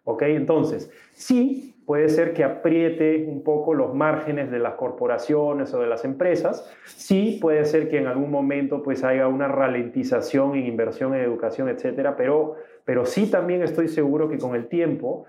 [0.04, 0.22] ¿Ok?
[0.22, 5.86] Entonces, sí, puede ser que apriete un poco los márgenes de las corporaciones o de
[5.86, 6.68] las empresas.
[6.84, 11.68] Sí, puede ser que en algún momento pues haya una ralentización en inversión en educación,
[11.68, 15.26] etcétera, pero, pero sí también estoy seguro que con el tiempo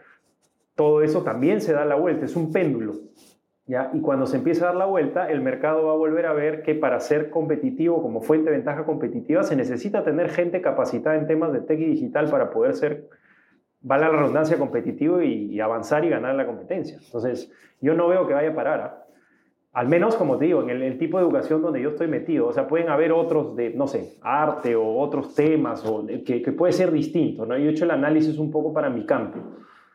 [0.73, 2.93] todo eso también se da la vuelta, es un péndulo.
[3.67, 3.91] ¿ya?
[3.93, 6.63] Y cuando se empieza a dar la vuelta, el mercado va a volver a ver
[6.63, 11.27] que para ser competitivo, como fuente de ventaja competitiva, se necesita tener gente capacitada en
[11.27, 13.09] temas de tech y digital para poder ser
[13.81, 16.97] vale la redundancia competitivo y, avanzar y ganar la competencia.
[17.03, 18.79] Entonces, yo no veo que vaya a parar.
[18.81, 19.07] ¿ah?
[19.73, 22.47] Al menos, como te digo, en el, tipo de educación donde yo estoy metido.
[22.47, 26.73] O sea, pueden haber otros de, no sé, arte o otros temas o que, puede
[26.73, 27.45] ser distinto.
[27.45, 27.57] ¿no?
[27.57, 29.39] Yo he hecho el análisis un poco para mi campo.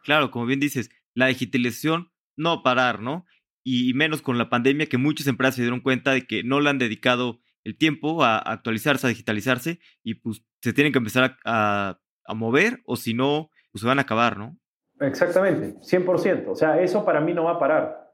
[0.04, 3.26] Claro, como bien dices, la digitalización no parar, ¿no?
[3.64, 6.70] Y menos con la pandemia, que muchas empresas se dieron cuenta de que no le
[6.70, 12.00] han dedicado el tiempo a actualizarse, a digitalizarse, y pues se tienen que empezar a,
[12.24, 14.56] a mover, o si no, pues se van a acabar, ¿no?
[15.00, 16.48] Exactamente, 100%.
[16.48, 18.12] O sea, eso para mí no va a parar.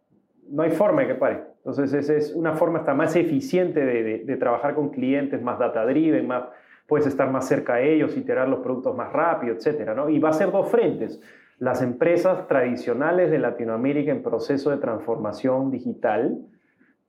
[0.49, 1.43] No hay forma de que pare.
[1.59, 6.45] Entonces, esa es una forma hasta más eficiente de, trabajar con clientes, más data-driven, más,
[6.87, 10.09] puedes estar más cerca de ellos, iterar los productos más rápido, etcétera, ¿no?
[10.09, 11.21] Y va a ser dos frentes.
[11.59, 16.39] las empresas tradicionales de Latinoamérica en proceso de transformación digital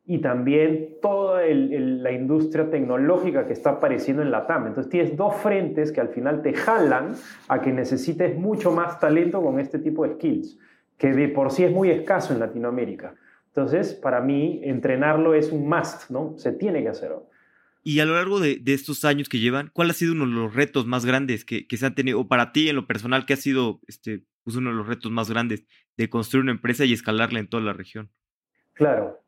[0.10, 4.66] y también toda la industria tecnológica que está apareciendo en la TAM.
[4.66, 7.12] Entonces tienes dos frentes que al final te jalan
[7.48, 10.58] a que necesites mucho más talento con este tipo de skills,
[10.98, 13.14] que de por sí es muy escaso en Latinoamérica.
[13.50, 16.34] Entonces, para mí, entrenarlo es un must, ¿no?
[16.38, 17.12] Se tiene que hacer.
[17.84, 20.56] Y a lo largo de, estos años que llevan, ¿cuál ha sido uno de los
[20.56, 23.38] retos más grandes que, se han tenido, o para ti en lo personal, qué ha
[23.38, 25.66] sido este, pues uno de los retos más grandes
[25.98, 28.10] de construir una empresa y escalarla en toda la región?
[28.74, 29.19] Claro.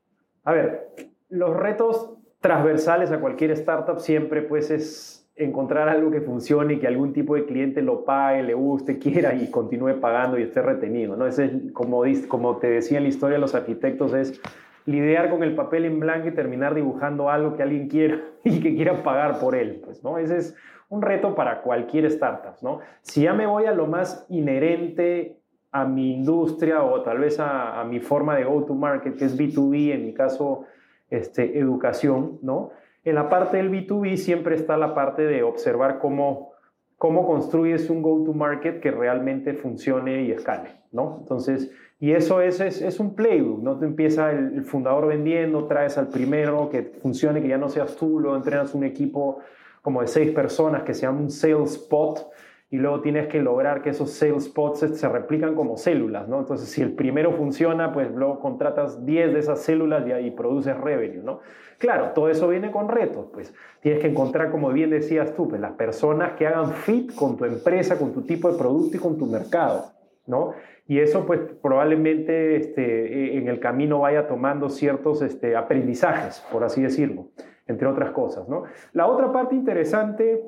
[0.43, 0.89] A ver,
[1.29, 6.87] los retos transversales a cualquier startup siempre pues es encontrar algo que funcione y que
[6.87, 11.15] algún tipo de cliente lo pague, le guste, quiera y continúe pagando y esté retenido.
[11.15, 11.25] ¿no?
[11.25, 14.41] Ese es, como, te decía en la historia de los arquitectos, es
[14.85, 18.75] lidiar con el papel en blanco y terminar dibujando algo que alguien quiera y que
[18.75, 19.81] quiera pagar por él.
[19.83, 20.17] Pues, ¿no?
[20.17, 20.55] Ese es
[20.89, 22.55] un reto para cualquier startup.
[22.61, 22.79] ¿no?
[23.01, 25.40] Si ya me voy a lo más inherente
[25.71, 30.05] a mi industria o tal vez a, mi forma de go-to-market, que es B2B, en
[30.05, 30.65] mi caso,
[31.09, 32.71] este, educación, ¿no?
[33.03, 36.51] En la parte del B2B siempre está la parte de observar cómo,
[36.97, 41.17] cómo construyes un go-to-market que realmente funcione y escale, ¿no?
[41.21, 43.77] Entonces, y eso es, es, un playbook, ¿no?
[43.77, 48.19] Te empieza el, fundador vendiendo, traes al primero que funcione, que ya no seas tú,
[48.19, 49.39] luego entrenas un equipo
[49.81, 52.27] como de seis personas que se llama un sales spot,
[52.71, 56.39] y luego tienes que lograr que esos sales spots se replican como células, ¿no?
[56.39, 60.77] Entonces, si el primero funciona, pues luego contratas 10 de esas células y ahí produces
[60.79, 61.41] revenue, ¿no?
[61.77, 65.59] Claro, todo eso viene con retos, pues tienes que encontrar, como bien decías tú, pues
[65.59, 69.17] las personas que hagan fit con tu empresa, con tu tipo de producto y con
[69.17, 69.91] tu mercado,
[70.25, 70.53] ¿no?
[70.87, 76.63] Y eso, pues probablemente este, e, en el camino vaya tomando ciertos este, aprendizajes, por
[76.63, 77.27] así decirlo,
[77.67, 78.63] entre otras cosas, ¿no?
[78.93, 80.41] La otra parte interesante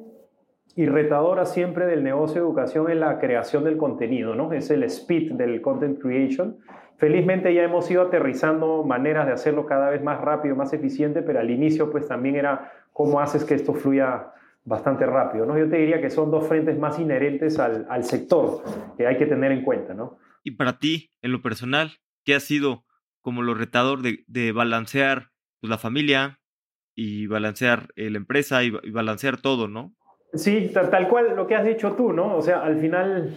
[0.76, 4.54] y retadora siempre del negocio de educación es la creación del contenido, ¿no?
[4.54, 6.58] Es el speed del content creation.
[6.98, 11.40] Felizmente ya hemos ido aterrizando maneras de hacerlo cada vez más rápido, más eficiente, pero
[11.40, 14.32] al inicio pues también era cómo haces que esto fluya
[14.66, 15.58] bastante rápido, ¿no?
[15.58, 18.64] Yo te diría que son dos frentes más inherentes al, sector
[18.98, 20.18] que hay que tener en cuenta, ¿no?
[20.44, 21.92] Y para ti, en lo personal,
[22.24, 22.86] ¿qué ha sido
[23.22, 26.40] como lo retador de, de balancear pues, la familia
[26.96, 29.94] y balancear eh, la empresa y balancear todo, ¿no?
[30.34, 32.36] Sí, tal, cual lo que has dicho tú, ¿no?
[32.36, 33.36] O sea, al final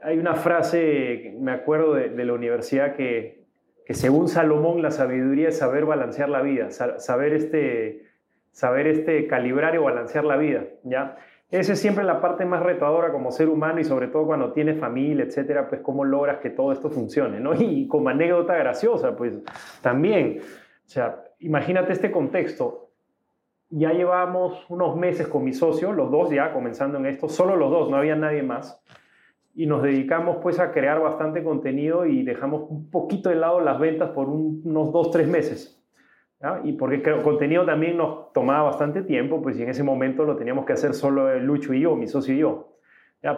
[0.00, 3.44] hay una frase, me acuerdo de, la universidad, que,
[3.84, 8.04] que, según Salomón la sabiduría es saber balancear la vida, saber, este,
[8.52, 11.16] saber este, calibrar y balancear la vida, ¿ya?
[11.50, 14.78] Esa es siempre la parte más retadora como ser humano y sobre todo cuando tienes
[14.78, 17.54] familia, etcétera, pues cómo logras que todo esto funcione, ¿no?
[17.60, 19.40] Y como anécdota graciosa, pues
[19.80, 22.90] también, o sea, imagínate este contexto,
[23.76, 27.70] ya llevamos unos meses con mi socio, los dos ya comenzando en esto, solo los
[27.70, 28.80] dos, no había nadie más.
[29.54, 33.78] Y nos dedicamos pues a crear bastante contenido y dejamos un poquito de lado las
[33.78, 35.80] ventas por unos dos, tres meses.
[36.62, 40.36] Y porque el contenido también nos tomaba bastante tiempo, pues y en ese momento lo
[40.36, 42.73] teníamos que hacer solo Lucho y yo, mi socio y yo.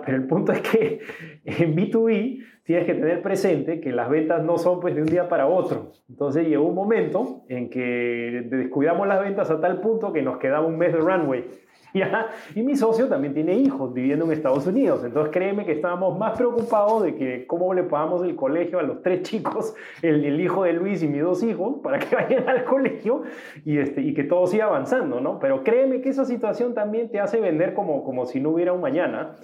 [0.04, 1.00] Pero el punto es que
[1.44, 5.28] en B2B tienes que tener presente que las ventas no son pues de un día
[5.28, 5.92] para otro.
[6.08, 10.66] Entonces llegó un momento en que descuidamos las ventas a tal punto que nos quedaba
[10.66, 11.44] un mes de runway.
[11.94, 12.28] ¿ya?
[12.54, 15.04] Y mi socio también tiene hijos viviendo en Estados Unidos.
[15.04, 19.02] Entonces créeme que estábamos más preocupados de que cómo le pagamos el colegio a los
[19.02, 22.64] tres chicos, el, el hijo de Luis y mis dos hijos, para que vayan al
[22.64, 23.22] colegio
[23.64, 25.38] y, este, y que todo siga avanzando, ¿no?
[25.38, 28.80] Pero créeme que esa situación también te hace vender como, como si no hubiera un
[28.80, 29.36] mañana.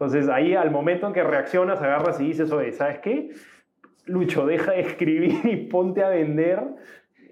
[0.00, 3.30] Entonces ahí al momento en que reaccionas, agarras y dices, oye, ¿sabes qué?
[4.06, 6.62] Lucho, deja de escribir y ponte a vender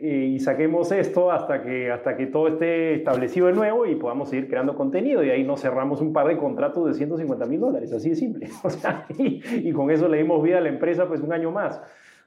[0.01, 4.31] eh, y saquemos esto hasta que, hasta que todo esté establecido de nuevo y podamos
[4.31, 5.23] seguir creando contenido.
[5.23, 8.49] Y ahí nos cerramos un par de contratos de 150 mil dólares, así de simple.
[8.65, 11.81] O sea, y, con eso le dimos vida a la empresa pues un año más.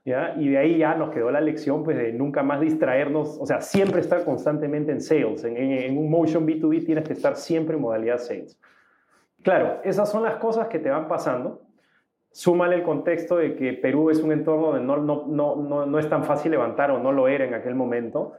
[0.05, 0.35] ¿ya?
[0.39, 3.59] Y de ahí ya nos quedó la lección pues de nunca más distraernos, o sea,
[3.59, 5.43] siempre estar constantemente en sales.
[5.43, 8.57] En, en, en un motion B2B tienes que estar siempre en modalidad sales.
[9.43, 11.61] Claro, esas son las cosas que te van pasando.
[12.31, 16.09] Súmale el contexto de que Perú es un entorno donde no, no, no, no, es
[16.09, 18.33] tan fácil levantar o no lo era en aquel momento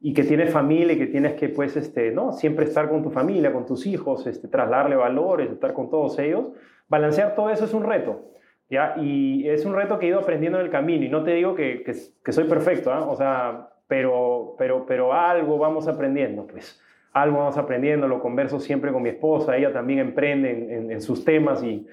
[0.00, 2.32] y que tienes familia y que tienes que pues este, ¿no?
[2.32, 6.50] siempre estar con tu familia, con tus hijos, este, trasladarle valores, estar con todos ellos.
[6.88, 8.30] Balancear todo eso es un reto.
[8.68, 8.94] ¿ya?
[8.98, 11.54] Y es un reto que he ido aprendiendo en el camino y no te digo
[11.54, 13.08] que, que, soy perfecto, ¿ah?
[13.08, 16.80] o sea, pero, pero, pero algo vamos aprendiendo, pues
[17.22, 21.64] algo vamos aprendiendo, lo converso siempre con mi esposa, ella también emprende en, sus temas
[21.64, 21.86] y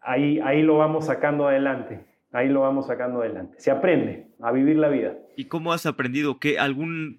[0.00, 2.00] ahí, ahí lo vamos sacando adelante,
[2.32, 3.54] ahí lo vamos sacando adelante.
[3.60, 5.12] Se aprende a vivir la vida.
[5.36, 6.38] ¿Y cómo has aprendido?
[6.38, 7.18] ¿Qué alguna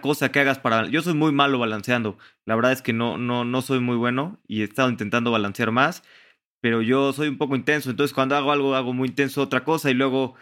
[0.00, 0.86] cosa que hagas para...
[0.86, 4.38] Yo soy muy malo balanceando, la verdad es que no, no, no soy muy bueno
[4.46, 6.04] y he estado intentando balancear más.
[6.60, 9.90] pero yo soy un poco intenso, entonces cuando hago algo hago muy intenso otra cosa
[9.90, 10.36] y luego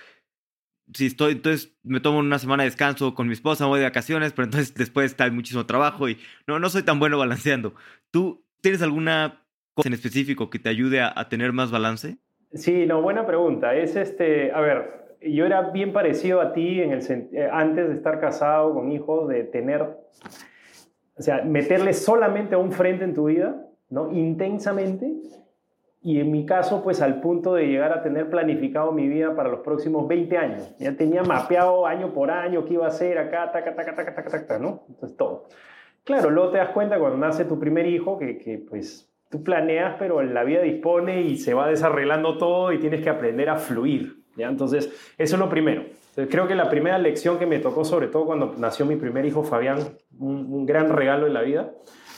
[0.92, 4.32] si estoy, entonces me tomo una semana de descanso con mi esposa, voy de vacaciones,
[4.32, 7.74] pero entonces después está muchísimo trabajo y no, no soy tan bueno balanceando.
[8.10, 12.18] ¿Tú tienes alguna cosa en específico que te ayude a, a tener más balance?
[12.52, 13.74] Sí, no, buena pregunta.
[13.74, 17.94] Es este, a ver, yo era bien parecido a ti en el, eh, antes de
[17.94, 23.26] estar casado con hijos, de tener, o sea, meterle solamente a un frente en tu
[23.26, 24.12] vida, ¿no?
[24.12, 25.12] Intensamente.
[26.04, 29.48] Y en mi caso, pues al punto de llegar a tener planificado mi vida para
[29.48, 30.74] los próximos 20 años.
[30.78, 34.30] Ya tenía mapeado año por año qué iba a hacer acá, taca, taca, taca, taca,
[34.30, 34.84] taca, ¿no?
[34.88, 35.48] Entonces todo.
[36.04, 39.96] Claro, luego te das cuenta cuando nace tu primer hijo que, que pues tú planeas,
[39.98, 44.22] pero la vida dispone y se va desarreglando todo y tienes que aprender a fluir.
[44.36, 44.48] ¿ya?
[44.48, 45.86] Entonces, eso es lo primero.
[46.14, 49.42] creo que la primera lección que me tocó, sobre todo cuando nació mi primer hijo,
[49.42, 49.78] Fabián,
[50.18, 51.72] un, gran regalo en la vida,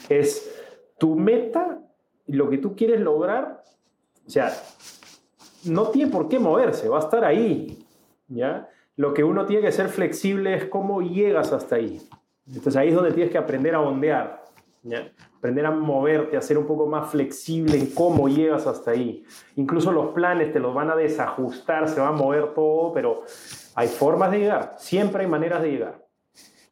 [0.09, 0.63] es
[0.99, 1.81] tu meta,
[2.27, 3.63] lo que tú quieres lograr,
[4.27, 4.53] o sea,
[5.65, 7.87] no tiene por qué moverse, va a estar ahí.
[8.29, 8.69] ¿ya?
[8.97, 12.01] Lo que uno tiene que ser flexible es cómo llegas hasta ahí.
[12.47, 14.45] Entonces ahí es donde tienes que aprender a ondear.
[15.37, 19.25] Aprender a moverte, a ser un poco más flexible en cómo llegas hasta ahí.
[19.57, 23.23] Incluso los planes te los van a desajustar, se va a mover todo, pero
[23.75, 26.07] hay formas de llegar, siempre hay maneras de llegar.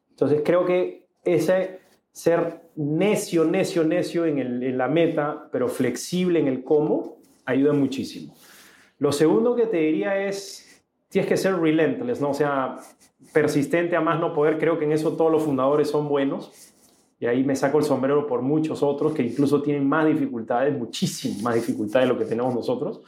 [0.09, 1.81] Entonces creo que ese
[2.11, 7.14] ser necio, necio, necio en, en la meta, pero flexible en el cómo,
[7.45, 8.35] ayuda muchísimo.
[8.97, 12.31] Lo segundo que te diría es, tienes que ser relentless, ¿no?
[12.31, 12.77] O sea,
[13.33, 14.57] persistente a más no poder.
[14.57, 16.73] Creo que en eso todos los fundadores son buenos
[17.19, 21.41] y ahí me saco el sombrero por muchos otros que incluso tienen más dificultades, muchísimas
[21.41, 23.01] más dificultades de lo que tenemos nosotros,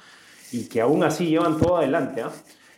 [0.51, 2.21] y que aún así llevan todo adelante.
[2.21, 2.31] ¿ah?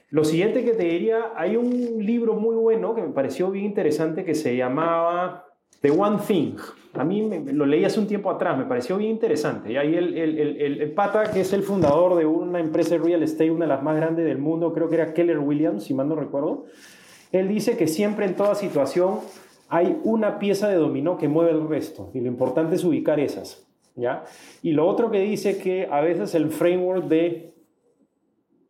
[0.10, 4.26] Lo siguiente que te diría, hay un libro muy bueno que me pareció bien interesante
[4.26, 5.46] que se llamaba
[5.82, 6.56] The One Thing.
[6.94, 9.72] A mí me, lo leí hace un tiempo atrás, me pareció bien interesante.
[9.72, 12.98] Y ahí el, el, el, el, pata, que es el fundador de una empresa de
[12.98, 15.94] real estate, una de las más grandes del mundo, creo que era Keller Williams, si
[15.94, 16.66] mal no recuerdo,
[17.32, 19.20] él dice que siempre en toda situación
[19.70, 23.68] hay una pieza de dominó que mueve el resto y lo importante es ubicar esas.
[23.96, 24.24] ¿ya?
[24.64, 27.54] Y lo otro que dice que a veces el framework de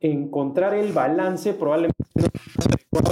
[0.02, 1.99] encontrar el balance probablemente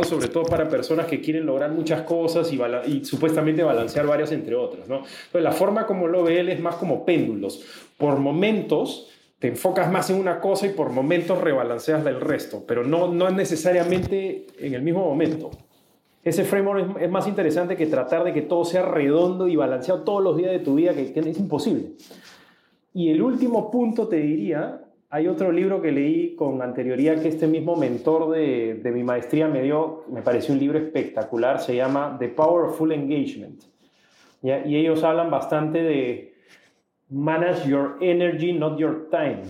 [0.04, 4.56] sobre todo para personas que quieren lograr muchas cosas y, y, supuestamente balancear varias entre
[4.56, 4.88] otras.
[4.88, 4.98] ¿no?
[4.98, 7.64] Entonces, la forma como lo ve él es más como péndulos.
[7.98, 12.84] Por momentos te enfocas más en una cosa y por momentos rebalanceas del resto, pero
[12.84, 15.52] no, no necesariamente en el mismo momento.
[16.24, 20.22] Ese framework es, más interesante que tratar de que todo sea redondo y balanceado todos
[20.22, 21.92] los días de tu vida, que, es imposible.
[22.94, 27.48] Y el último punto te diría, hay otro libro que leí con anterioridad que este
[27.48, 32.18] mismo mentor de, de, mi maestría me dio, me pareció un libro espectacular, se llama
[32.20, 33.64] The Powerful Engagement.
[34.42, 36.34] Y ellos hablan bastante de
[37.10, 39.44] manage your energy, not your time.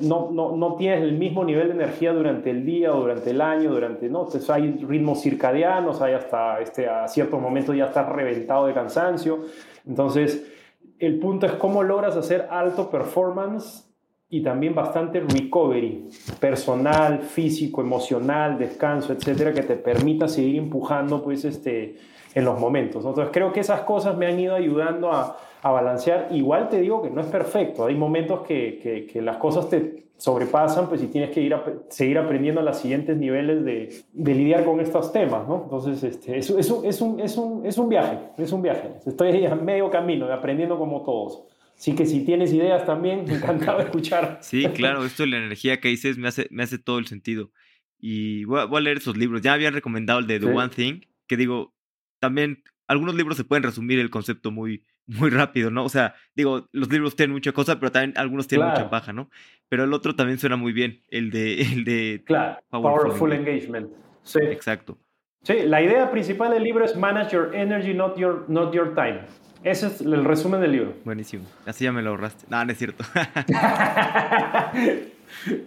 [0.00, 3.40] No, no, no, tienes el mismo nivel de energía durante el día o durante el
[3.42, 4.24] año, durante, ¿no?
[4.24, 9.40] Entonces hay ritmos circadianos, hay hasta este, a ciertos momentos ya estás reventado de cansancio.
[9.86, 10.50] Entonces,
[10.98, 13.93] el punto es cómo logras hacer alto performance
[14.36, 16.08] y también bastante recovery
[16.40, 21.96] personal, físico, emocional, descanso, etcétera, que te permita seguir empujando pues, este,
[22.34, 23.04] en los momentos.
[23.04, 26.28] Entonces, creo que esas cosas me han ido ayudando a a balancear.
[26.30, 30.88] Igual te digo que no es perfecto, hay momentos que, que, las cosas te sobrepasan,
[30.88, 34.66] pues y tienes que ir a, seguir aprendiendo a los siguientes niveles de, de, lidiar
[34.66, 35.62] con estos temas, ¿no?
[35.64, 38.90] Entonces, este, es, es, un, es, un, es, un, es un viaje, es un viaje.
[39.06, 41.44] Estoy a medio camino, aprendiendo como todos.
[41.76, 44.38] Así que si tienes ideas también, encantado de escuchar.
[44.40, 47.50] Sí, claro, esto de la energía que dices me hace, me hace todo el sentido.
[47.98, 49.40] Y voy a, leer esos libros.
[49.40, 51.74] Ya habían recomendado el de The One Thing, que digo,
[52.20, 55.84] también algunos libros se pueden resumir el concepto muy, muy rápido, ¿no?
[55.84, 59.30] O sea, digo, los libros tienen mucha cosa, pero también algunos tienen mucha paja, ¿no?
[59.68, 61.60] Pero el otro también suena muy bien, el de...
[61.74, 63.90] El de claro, Powerful, Engagement.
[64.22, 64.38] Sí.
[64.42, 64.98] Exacto.
[65.42, 69.20] Sí, la idea principal del libro es Manage Your Energy, not your, not your time.
[69.64, 70.94] Ese es el resumen del libro.
[71.04, 71.46] Buenísimo.
[71.64, 72.44] Así ya me lo ahorraste.
[72.50, 73.02] No, no es cierto.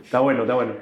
[0.03, 0.75] está bueno, está bueno.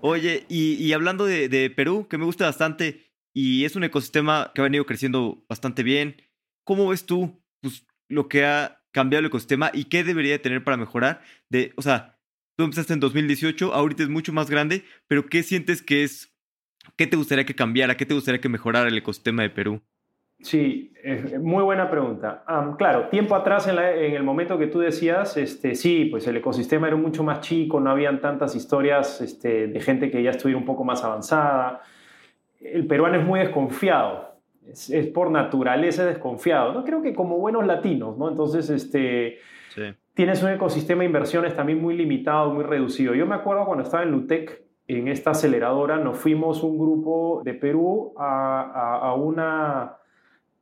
[0.00, 4.52] Oye, y, y hablando de, de Perú, que me gusta bastante, y es un ecosistema
[4.54, 6.22] que ha venido creciendo bastante bien.
[6.64, 10.78] ¿Cómo ves tú pues, lo que ha cambiado el ecosistema y qué debería tener para
[10.78, 11.22] mejorar?
[11.50, 12.18] De, o sea,
[12.56, 16.34] tú empezaste en 2018, ahorita es mucho más grande, pero ¿qué sientes que es,
[16.96, 19.82] qué te gustaría que cambiara, qué te gustaría que mejorara el ecosistema de Perú?
[20.46, 20.92] Sí,
[21.40, 22.44] muy buena pregunta.
[22.78, 26.96] claro, tiempo atrás, en, el momento que tú decías, este, sí, pues el ecosistema era
[26.96, 30.84] mucho más chico, no habían tantas historias este, de gente que ya estuviera un poco
[30.84, 31.82] más avanzada.
[32.60, 34.36] El peruano es muy desconfiado
[34.70, 36.72] es, por naturaleza desconfiado.
[36.72, 38.28] No creo que como buenos latinos, ¿no?
[38.28, 39.38] Entonces, este,
[40.14, 43.14] tienes un ecosistema de inversiones también muy limitado, muy reducido.
[43.14, 47.54] Yo me acuerdo cuando estaba en Lutec, en esta aceleradora, nos fuimos un grupo de
[47.54, 49.96] Perú a, a, una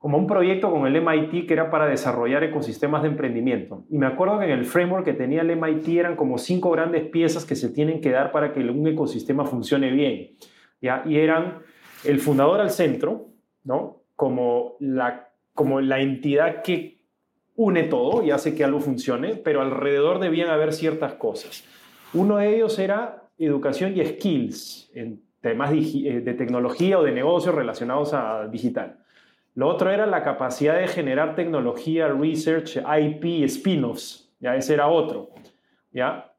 [0.05, 3.87] como un proyecto con el MIT que era para desarrollar ecosistemas de emprendimiento.
[3.89, 7.09] Y me acuerdo que en el framework que tenía el MIT eran como cinco grandes
[7.09, 10.33] piezas que se tienen que dar para que un ecosistema funcione bien.
[10.83, 11.03] ¿ya?
[11.07, 11.61] Y eran
[12.05, 13.29] el fundador al centro,
[13.63, 14.03] ¿no?
[14.15, 16.99] como, la, como la entidad que
[17.57, 21.65] une todo y hace que algo funcione, pero alrededor debían haber ciertas cosas.
[22.13, 27.55] Uno de ellos era educación y skills en temas eh, de tecnología o de negocios
[27.55, 28.99] relacionados a digital.
[29.55, 34.33] Lo otro era la capacidad de generar tecnología, research, IP, spin-offs.
[34.41, 35.31] Ya ese era otro.
[35.93, 36.33] ¿ya?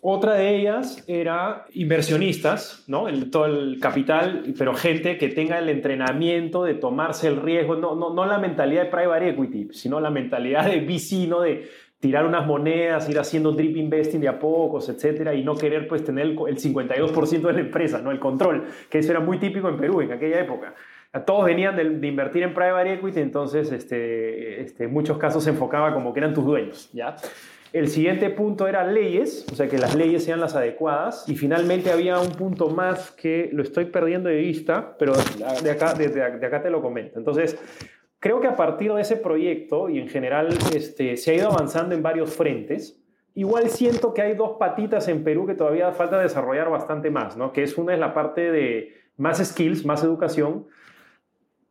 [0.00, 3.08] Otra de ellas era inversionistas, ¿no?
[3.08, 7.96] El, todo el capital, pero gente que tenga el entrenamiento de tomarse el riesgo, no,
[7.96, 11.40] no, no la mentalidad de private equity, sino la mentalidad de VC, ¿no?
[11.40, 11.68] De
[11.98, 16.04] tirar unas monedas, ir haciendo drip investing de a pocos, etcétera, y no querer pues
[16.04, 18.12] tener el, 52% de la empresa, ¿no?
[18.12, 20.74] El control, que eso era muy típico en Perú en aquella época.
[21.24, 25.94] Todos venían de, invertir en private equity, entonces este, este, en muchos casos se enfocaba
[25.94, 27.16] como que eran tus dueños, ¿ya?
[27.72, 31.28] El siguiente punto era leyes, o sea, que las leyes sean las adecuadas.
[31.28, 35.12] Y finalmente había un punto más que lo estoy perdiendo de vista, pero
[35.62, 37.18] de acá, de, acá te lo comento.
[37.18, 37.58] Entonces,
[38.18, 41.94] creo que a partir de ese proyecto y en general este, se ha ido avanzando
[41.94, 43.02] en varios frentes.
[43.34, 47.52] Igual siento que hay dos patitas en Perú que todavía falta desarrollar bastante más, ¿no?
[47.52, 50.66] Que es una es la parte de más skills, más educación,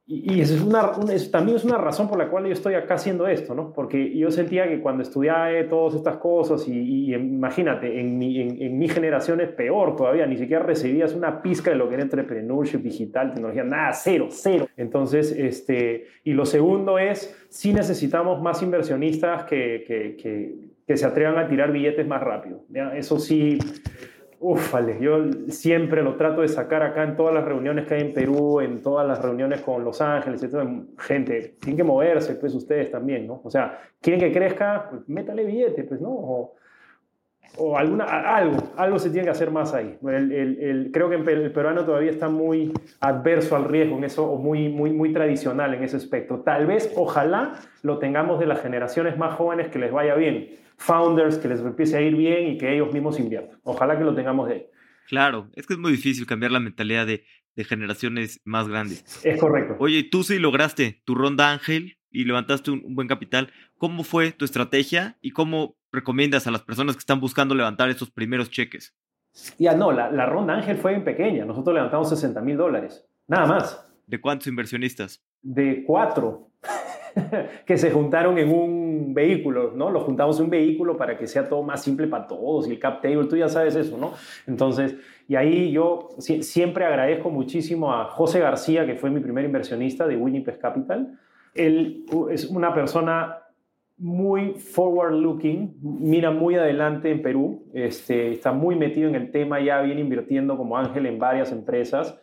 [0.08, 0.92] y, eso es una,
[1.32, 3.74] también es una razón por la cual yo estoy acá haciendo esto, ¿no?
[3.74, 8.88] Porque yo sentía que cuando estudiaba todas estas cosas, y, imagínate, en mi, en, mi,
[8.88, 13.34] generación es peor todavía, ni siquiera recibías una pizca de lo que era entrepreneurship digital,
[13.34, 14.68] tecnología, nada, cero, cero.
[14.78, 20.54] Entonces, este, y lo segundo es, sí necesitamos más inversionistas que, que, que,
[20.86, 22.64] que se atrevan a tirar billetes más rápido.
[22.70, 22.96] ¿ya?
[22.96, 23.58] Eso sí
[24.40, 28.14] Ufale, yo siempre lo trato de sacar acá en todas las reuniones que hay en
[28.14, 30.68] Perú, en todas las reuniones con Los Ángeles, etc.
[30.98, 33.42] Gente, tienen que moverse, pues ustedes también, ¿no?
[33.44, 36.10] O sea, quieren que crezca, pues métale billete, pues, ¿no?
[36.10, 36.56] O,
[37.58, 39.98] o alguna, algo, algo se tiene que hacer más ahí.
[40.06, 44.38] El, el, creo que el peruano todavía está muy adverso al riesgo en eso, o
[44.38, 46.42] muy, muy, muy tradicional en ese aspecto.
[46.42, 51.38] Tal vez, ojalá, lo tengamos de las generaciones más jóvenes que les vaya bien founders,
[51.38, 53.60] que les empiece a ir bien y que ellos mismos inviertan.
[53.64, 54.66] Ojalá que lo tengamos de ahí.
[55.08, 57.24] Claro, es que es muy difícil cambiar la mentalidad de,
[57.58, 59.24] generaciones más grandes.
[59.24, 59.78] Es correcto.
[59.80, 63.50] Oye, tú sí lograste tu ronda Ángel y levantaste un, buen capital.
[63.78, 68.12] ¿Cómo fue tu estrategia y cómo recomiendas a las personas que están buscando levantar esos
[68.12, 68.94] primeros cheques?
[69.58, 71.46] Ya no, la, la ronda Ángel fue en pequeña.
[71.46, 73.06] Nosotros levantamos 60 mil dólares.
[73.28, 73.88] Nada más.
[74.08, 75.24] ¿De cuántos inversionistas?
[75.42, 76.50] De cuatro.
[77.66, 79.90] que se juntaron en un vehículo, ¿no?
[79.90, 82.80] Lo juntamos en un vehículo para que sea todo más simple para todos y el
[82.80, 84.14] cap table, tú ya sabes eso, ¿no?
[84.48, 84.96] Entonces,
[85.28, 90.18] y ahí yo siempre agradezco muchísimo a José García, que fue mi primer inversionista de
[90.18, 91.18] Winnipeg Capital.
[91.54, 93.40] Él es una persona
[93.98, 99.62] muy forward looking, mira muy adelante en Perú, este, está muy metido en el tema,
[99.62, 102.20] ya viene invirtiendo como ángel en varias empresas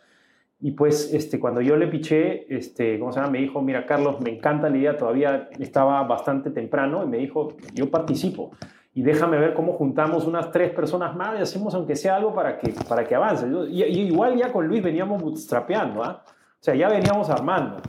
[0.63, 3.33] y pues este, cuando yo le piché, este, ¿cómo se llama?
[3.33, 7.49] Me dijo, mira Carlos, me encanta la idea, todavía estaba bastante temprano y me dijo,
[7.73, 8.51] yo participo
[8.93, 12.57] y déjame ver cómo juntamos unas tres personas más y hacemos aunque sea algo para
[12.59, 13.45] que, para que avance.
[13.71, 16.23] Igual ya con Luis veníamos bootstrapeando, ¿ah?
[16.25, 17.81] O sea, ya veníamos armando.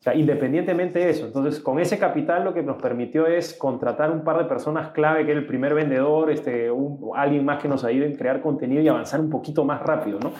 [0.00, 1.26] O sea, independientemente de eso.
[1.26, 5.26] Entonces, con ese capital lo que nos permitió es contratar un par de personas clave,
[5.26, 6.70] que era el primer vendedor, este,
[7.14, 10.32] alguien más que nos ayude en crear contenido y avanzar un poquito más rápido, ¿no?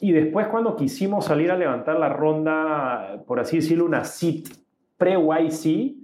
[0.00, 4.48] Y después cuando quisimos salir a levantar la ronda, por así decirlo, una SIT
[4.96, 5.96] pre-YC,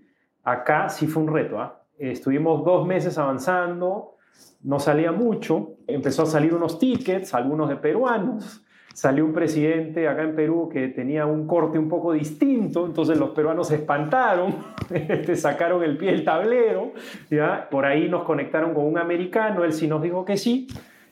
[0.43, 1.61] acá sí fue un reto.
[1.61, 1.83] ¿ah?
[1.99, 4.17] Estuvimos dos meses avanzando,
[4.63, 8.65] no salía mucho, empezó a salir unos tickets, algunos de peruanos,
[8.95, 13.31] salió un presidente acá en Perú que tenía un corte un poco distinto, entonces los
[13.31, 14.55] peruanos se espantaron,
[14.91, 16.93] este, sacaron el pie del tablero,
[17.31, 17.69] ¿ya?
[17.71, 20.69] por ahí nos conectaron con un americano, él sí nos dijo que sí,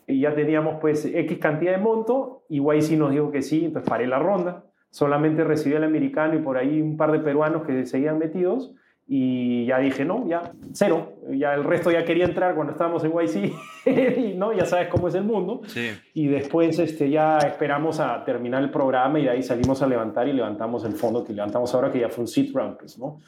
[0.06, 3.88] y ya teníamos pues X cantidad de monto y YC nos dijo que sí, entonces
[3.88, 4.64] paré la ronda.
[4.90, 8.74] Solamente recibí al americano y por ahí un par de peruanos que seguían metidos
[9.06, 13.12] y ya dije, no, ya cero, ya el resto ya quería entrar cuando estábamos en
[13.12, 13.52] YC
[14.18, 15.62] y no, ya sabes cómo es el mundo.
[16.14, 20.28] Y después este, ya esperamos a terminar el programa y de ahí salimos a levantar
[20.28, 23.18] y levantamos el fondo que levantamos ahora que ya fue un seat round, pues, ¿no?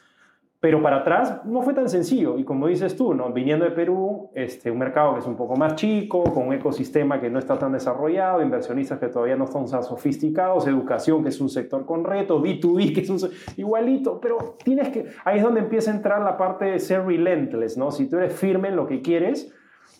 [0.65, 2.39] Pero para atrás no fue tan sencillo.
[2.39, 3.31] Y como dices tú, ¿no?
[3.31, 7.21] viniendo de Perú, este, un mercado que es un poco más chico, con un ecosistema
[7.21, 11.39] que no está tan desarrollado, inversionistas que todavía no están tan sofisticados, educación que es
[11.39, 13.19] un sector con retos, B2B que es un
[13.59, 17.77] igualito, pero tienes que, ahí es donde empieza a entrar la parte de ser relentless,
[17.77, 17.91] ¿no?
[17.91, 19.53] Si tú eres firme en lo que quieres,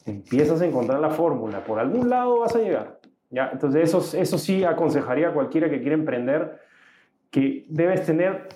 [0.07, 3.01] empiezas a encontrar la fórmula, por algún lado vas a llegar.
[3.29, 3.51] ¿ya?
[3.53, 6.59] Entonces eso, eso sí aconsejaría a cualquiera que quiera emprender
[7.31, 8.49] que debes tener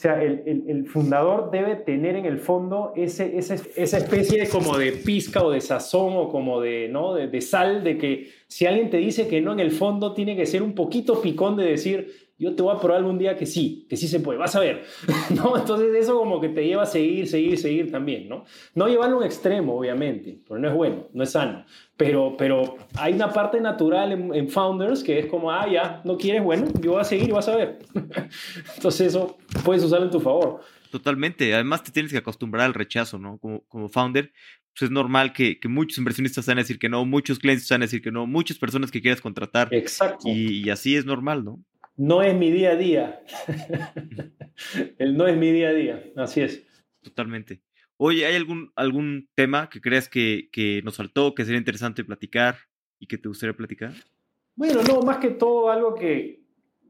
[0.00, 4.48] o sea, el, el, fundador debe tener en el fondo ese, ese, esa especie de
[4.48, 7.12] como de pizca o de sazón o como de, ¿no?
[7.12, 10.36] De, de, sal, de que si alguien te dice que no, en el fondo tiene
[10.36, 13.44] que ser un poquito picón de decir, yo te voy a probar algún día que
[13.44, 14.84] sí, que sí se puede, vas a ver,
[15.34, 15.58] ¿no?
[15.58, 18.46] Entonces eso como que te lleva a seguir, seguir, seguir también, ¿no?
[18.74, 21.66] No llevarlo a un extremo, obviamente, porque no es bueno, no es sano,
[21.98, 26.42] pero, pero hay una parte natural en, Founders que es como, ah, ya, no quieres,
[26.42, 27.78] bueno, yo voy a seguir y vas a ver.
[28.74, 30.62] Entonces eso puedes usarlo en tu favor.
[30.90, 33.36] Totalmente, además te tienes que acostumbrar al rechazo, ¿no?
[33.36, 34.32] Como, como founder,
[34.72, 37.82] pues es normal que, que, muchos inversionistas van a decir que no, muchos clientes van
[37.82, 39.72] a decir que no, muchas personas que quieras contratar.
[39.74, 40.26] Exacto.
[40.26, 41.62] Y, y así es normal, ¿no?
[42.00, 43.22] No es mi día a día.
[44.98, 46.66] El no es mi día a día, así es.
[47.02, 47.60] Totalmente.
[47.98, 52.56] Oye, ¿hay algún, algún tema que creas que, que nos faltó, que sería interesante platicar
[52.98, 53.92] y que te gustaría platicar?
[54.54, 56.42] Bueno, no, más que todo algo que,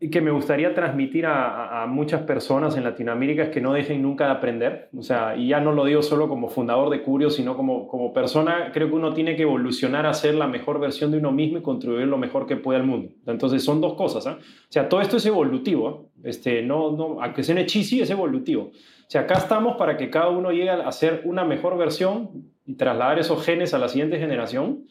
[0.09, 4.31] que me gustaría transmitir a, muchas personas en Latinoamérica es que no dejen nunca de
[4.31, 4.89] aprender.
[4.97, 8.15] O sea, y ya no lo digo solo como fundador de Curio, sino como, como
[8.15, 11.59] persona, creo que uno tiene que evolucionar a ser la mejor versión de uno mismo
[11.59, 13.11] y contribuir lo mejor que pueda al mundo.
[13.27, 14.25] Entonces son dos cosas.
[14.27, 14.31] ¿eh?
[14.31, 16.09] O sea, todo esto es evolutivo.
[16.25, 18.71] Este, no, no, aunque sea cheesy, es evolutivo.
[18.73, 22.77] O sea, acá estamos para que cada uno llegue a ser una mejor versión y
[22.77, 24.87] trasladar esos genes a la siguiente generación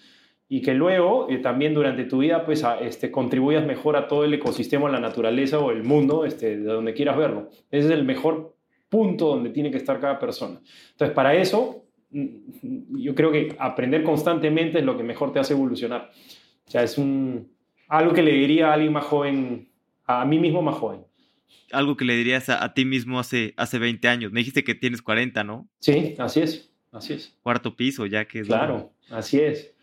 [0.52, 4.34] y que luego eh, también durante tu vida pues este, contribuyas mejor a todo el
[4.34, 7.50] ecosistema, la naturaleza o el mundo, este, de donde quieras verlo.
[7.70, 8.58] Ese es el mejor
[8.90, 10.60] punto donde tiene que estar cada persona.
[10.92, 15.54] Entonces, para eso, mm, yo creo que aprender constantemente es lo que mejor te hace
[15.54, 16.10] evolucionar.
[16.66, 17.52] O sea, es un,
[17.88, 19.70] algo que le diría a alguien más joven,
[20.06, 21.02] a mí mismo más joven.
[21.72, 24.32] Algo que le dirías a, ti mismo hace, hace 20 años.
[24.32, 25.70] Me dijiste que tienes 40, ¿no?
[25.80, 27.38] Sí, así es, así es.
[27.44, 28.48] Cuarto piso, ya que es...
[28.48, 29.76] Claro, así es.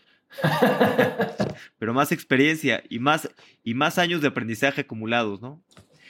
[1.78, 3.28] Pero más experiencia y más,
[3.62, 5.62] y más años de aprendizaje acumulados, ¿no?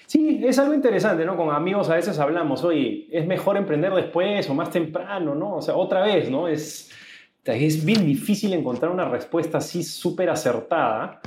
[0.06, 1.36] Sí, es algo interesante, ¿no?
[1.36, 5.56] Con amigos a veces hablamos, oye, es mejor emprender después o más temprano, ¿no?
[5.56, 6.46] O sea, otra vez, ¿no?
[6.46, 6.92] Es,
[7.44, 11.20] es bien difícil encontrar una respuesta así súper acertada.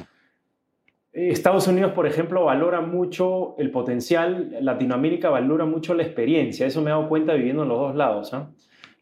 [1.12, 6.90] Estados Unidos, por ejemplo, valora mucho el potencial, Latinoamérica valora mucho la experiencia, eso me
[6.90, 8.34] he dado cuenta viviendo en los dos lados.
[8.34, 8.50] ¿ah?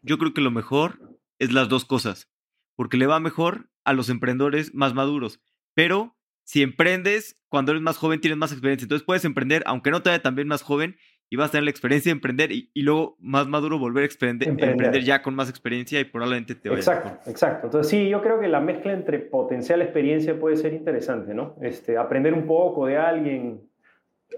[0.02, 0.98] Yo creo que lo mejor
[1.38, 2.28] es las dos cosas,
[2.74, 5.40] porque le va mejor a los emprendedores más maduros.
[5.72, 6.14] Pero
[6.44, 8.84] si emprendes, cuando eres más joven tienes más experiencia.
[8.84, 10.96] Entonces puedes emprender, aunque no te vaya también más joven,
[11.30, 14.48] y vas a tener la experiencia de emprender y, luego más maduro volver a emprender,
[14.48, 15.04] emprender.
[15.04, 17.66] ya con más experiencia y probablemente te vaya Exacto, exacto.
[17.66, 21.56] Entonces sí, yo creo que la mezcla entre potencial y experiencia puede ser interesante, ¿no?
[21.60, 23.60] Este, aprender un poco de alguien.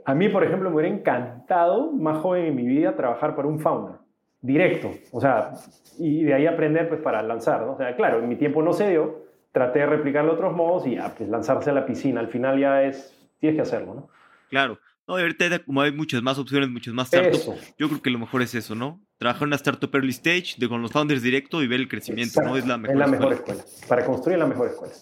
[0.04, 3.60] A mí, por ejemplo, me hubiera encantado, más joven en mi vida, trabajar para un
[3.60, 3.96] founder
[4.42, 5.52] directo, o sea,
[5.98, 7.72] y de ahí aprender pues para lanzar, ¿no?
[7.74, 10.86] O sea, claro, en mi tiempo no se dio, traté de replicarlo de otros modos
[10.86, 12.20] y ya, pues lanzarse a la piscina.
[12.20, 14.08] Al final ya es, tienes que hacerlo, ¿no?
[14.48, 14.78] Claro.
[15.06, 18.42] No, ahorita como hay muchas más opciones, muchas más startups, yo creo que lo mejor
[18.42, 19.00] es eso, ¿no?
[19.18, 22.40] Trabajar en una startup early stage, de con los founders directo y ver el crecimiento,
[22.42, 22.56] ¿no?
[22.56, 23.62] Es la mejor, es la mejor escuela.
[23.88, 24.94] Para construir la mejor escuela.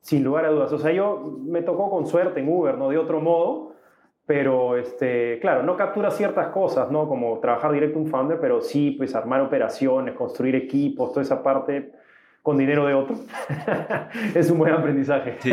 [0.00, 0.72] Sin lugar a dudas.
[0.72, 2.88] O sea, yo me tocó con suerte en Uber, ¿no?
[2.88, 3.74] De otro modo,
[4.26, 7.08] pero este, claro, no captura ciertas cosas, ¿no?
[7.08, 11.92] Como trabajar directo un founder, pero sí, pues armar operaciones, construir equipos, toda esa parte
[12.48, 13.14] con dinero de otro.
[14.34, 15.36] es un buen aprendizaje.
[15.40, 15.50] Sí,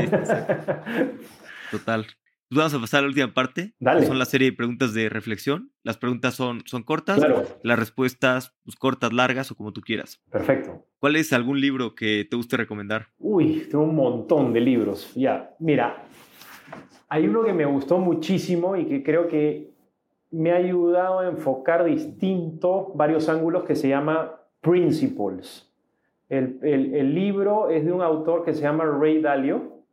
[1.70, 2.06] Total.
[2.48, 3.74] Pues vamos a pasar a la última parte.
[3.82, 4.06] Dale.
[4.06, 5.74] Son la serie de preguntas de reflexión.
[5.84, 7.20] Las preguntas son, son cortas,
[7.64, 10.22] las respuestas pues, cortas, largas o como tú quieras.
[10.32, 10.86] Perfecto.
[11.00, 13.08] ¿Cuál es algún libro que te guste recomendar?
[13.20, 15.14] Uy, tengo un montón de libros.
[15.16, 16.02] Ya, mira,
[17.10, 19.74] hay uno que me gustó muchísimo y que creo que
[20.32, 25.70] me ha ayudado a enfocar distinto varios ángulos que se llama Principles.
[26.30, 29.84] El, libro es de un autor que se llama Ray Dalio,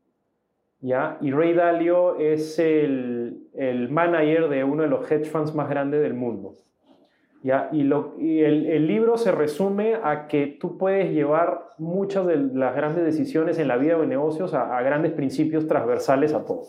[0.80, 1.18] ¿ya?
[1.20, 3.48] Y Ray Dalio es el,
[3.90, 6.56] manager de uno de los hedge funds más grandes del mundo.
[7.42, 7.68] ¿ya?
[7.72, 13.04] Y, lo, el, libro se resume a que tú puedes llevar muchas de las grandes
[13.04, 16.62] decisiones en la vida o en negocios a, a grandes principios transversales a todo.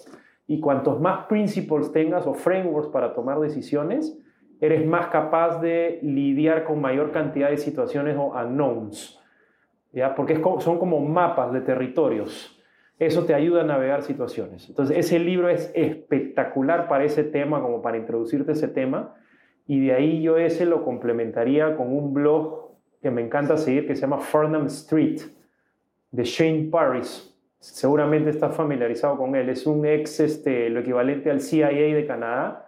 [0.46, 4.20] Y cuantos más principles tengas o frameworks para tomar decisiones,
[4.60, 9.23] eres más capaz de lidiar con mayor cantidad de situaciones o unknowns.
[9.94, 10.16] ¿Ya?
[10.16, 12.60] porque son como mapas de territorios.
[13.00, 14.70] Eso te ayuda a navegar situaciones.
[14.70, 19.16] Entonces, ese libro es espectacular para ese tema, como para introducirte ese tema.
[19.66, 22.64] y de ahí yo ese lo complementaría con un blog
[23.02, 25.22] que me encanta seguir que se llama Farnham Street
[26.12, 27.34] de Shane Paris.
[27.60, 29.50] Seguramente estás familiarizado con él.
[29.50, 32.63] Es un ex, este, lo equivalente al CIA de Canadá,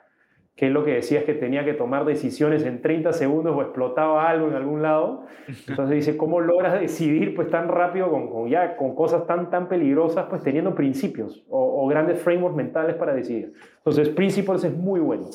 [0.55, 3.61] que es lo que decía es que tenía que tomar decisiones en 30 segundos o
[3.61, 5.25] explotaba algo en algún lado.
[5.67, 10.27] Entonces dice, ¿cómo logras decidir pues tan rápido con, ya, con cosas tan, tan peligrosas,
[10.29, 13.53] pues teniendo principios o, o grandes frameworks mentales para decidir?
[13.77, 15.27] Entonces, Principles es muy bueno.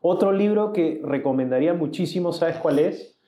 [0.00, 3.18] Otro libro que recomendaría muchísimo, ¿sabes cuál es?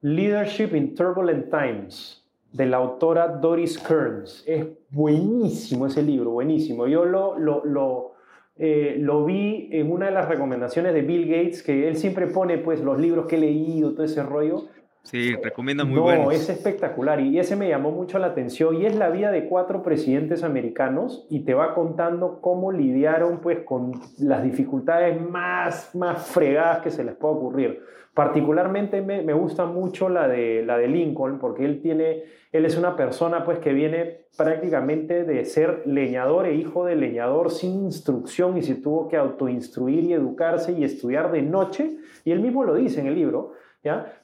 [0.00, 4.44] Leadership in Turbulent Times, de la autora Doris Kearns.
[4.46, 6.86] Es buenísimo ese libro, buenísimo.
[6.86, 8.13] Yo lo, lo, lo,
[8.56, 12.58] eh, lo vi en una de las recomendaciones de Bill Gates, que él siempre pone
[12.58, 14.68] pues los libros que he leído, todo ese rollo.
[15.04, 18.96] Sí, recomienda muy no, es espectacular y ese me llamó mucho la atención y es
[18.96, 24.42] la vida de cuatro presidentes americanos y te va contando cómo lidiaron pues con las
[24.42, 27.82] dificultades más, más fregadas que se les pueda ocurrir.
[28.14, 32.78] Particularmente me, me, gusta mucho la de, la de Lincoln porque él, tiene, él es
[32.78, 38.56] una persona pues que viene prácticamente de ser leñador e hijo de leñador sin instrucción
[38.56, 42.74] y se tuvo que autoinstruir y educarse y estudiar de noche y él mismo lo
[42.74, 43.52] dice en el libro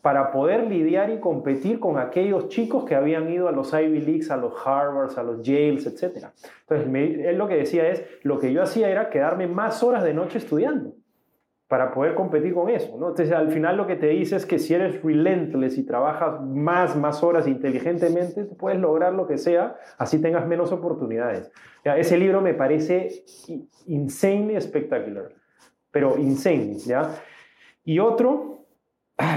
[0.00, 4.30] para poder lidiar y competir con aquellos chicos que habían ido a los Ivy Leagues,
[4.30, 6.28] a los Harvards, a los Yales, etc.
[6.68, 6.88] Entonces,
[7.26, 10.38] él lo que decía es, lo que yo hacía era quedarme más horas de noche
[10.38, 10.94] estudiando
[11.68, 13.10] para poder competir con eso, ¿no?
[13.10, 16.96] Entonces, al final lo que te dice es que si eres relentless y trabajas más,
[16.96, 21.52] más horas inteligentemente, puedes lograr lo que sea, así tengas menos oportunidades.
[21.84, 23.24] ese libro me parece
[23.86, 25.28] insane espectacular,
[25.92, 27.14] pero insane, ¿ya?
[27.84, 28.59] Y otro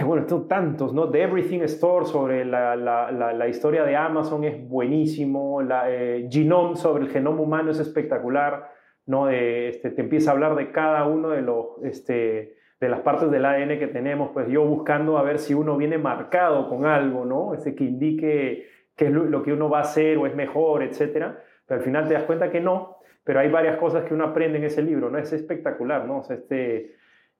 [0.06, 1.10] bueno, son tantos, ¿no?
[1.10, 6.76] The Everything Store sobre la, la, la, historia de Amazon es buenísimo, la, eh, Genome
[6.76, 8.72] sobre el genoma humano es espectacular,
[9.06, 9.26] ¿no?
[9.28, 11.84] De, este, te empieza a hablar de cada uno de los...
[11.84, 15.78] Este, de las partes del ADN que tenemos, pues yo buscando a ver si uno
[15.78, 17.54] viene marcado con algo, ¿no?
[17.54, 18.68] Ese que indique
[18.98, 21.40] qué es lo, que uno va a hacer o es mejor, etcétera.
[21.66, 24.58] Pero al final te das cuenta que no, pero hay varias cosas que uno aprende
[24.58, 25.18] en ese libro, ¿no?
[25.18, 26.20] Es espectacular, ¿no?
[26.20, 26.96] O sea, este,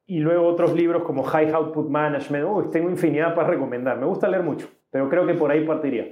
[0.06, 2.44] y luego otros libros como High Output Management.
[2.46, 3.98] Uy, tengo infinidad para recomendar.
[3.98, 6.10] Me gusta leer mucho, pero creo que por ahí partiría.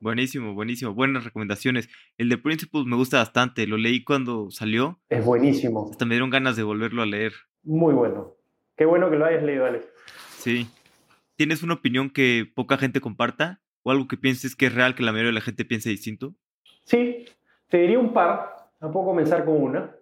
[0.00, 0.94] Buenísimo, buenísimo.
[0.94, 1.90] Buenas recomendaciones.
[2.16, 3.66] El de Principles me gusta bastante.
[3.66, 4.98] Lo leí cuando salió.
[5.10, 5.88] Es buenísimo.
[5.90, 7.32] Hasta me dieron ganas de volverlo a leer.
[7.62, 8.34] Muy bueno.
[8.76, 9.86] Qué bueno que lo hayas leído, Alex.
[10.38, 10.66] Sí.
[11.36, 13.60] ¿Tienes una opinión que poca gente comparta?
[13.82, 16.34] ¿O algo que pienses que es real que la mayoría de la gente piense distinto?
[16.84, 17.26] Sí,
[17.68, 18.56] te diría un par.
[18.80, 19.94] Puedo comenzar con una.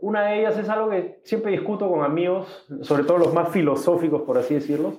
[0.00, 4.22] Una de ellas es algo que siempre discuto con amigos, sobre todo los más filosóficos,
[4.22, 4.94] por así decirlo.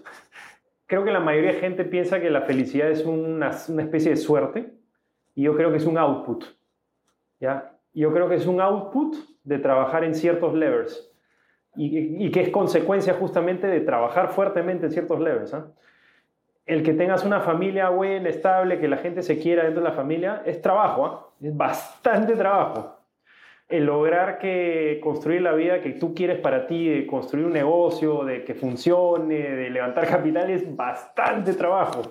[0.87, 4.73] Creo que la mayoría de gente piensa que la felicidad es una, especie de suerte
[5.35, 6.43] y yo creo que es un output.
[7.39, 7.77] ¿ya?
[7.93, 11.09] Yo creo que es un output de trabajar en ciertos levers
[11.75, 15.53] y, y que es consecuencia justamente de trabajar fuertemente en ciertos levers.
[15.53, 15.71] ¿ah?
[16.65, 19.95] El que tengas una familia buena, estable, que la gente se quiera dentro de la
[19.95, 21.29] familia, es trabajo, ¿ah?
[21.41, 22.98] es bastante trabajo
[23.69, 28.25] el lograr que construir la vida que tú quieres para ti, de construir un negocio,
[28.25, 32.01] de que funcione, de levantar capital, es bastante trabajo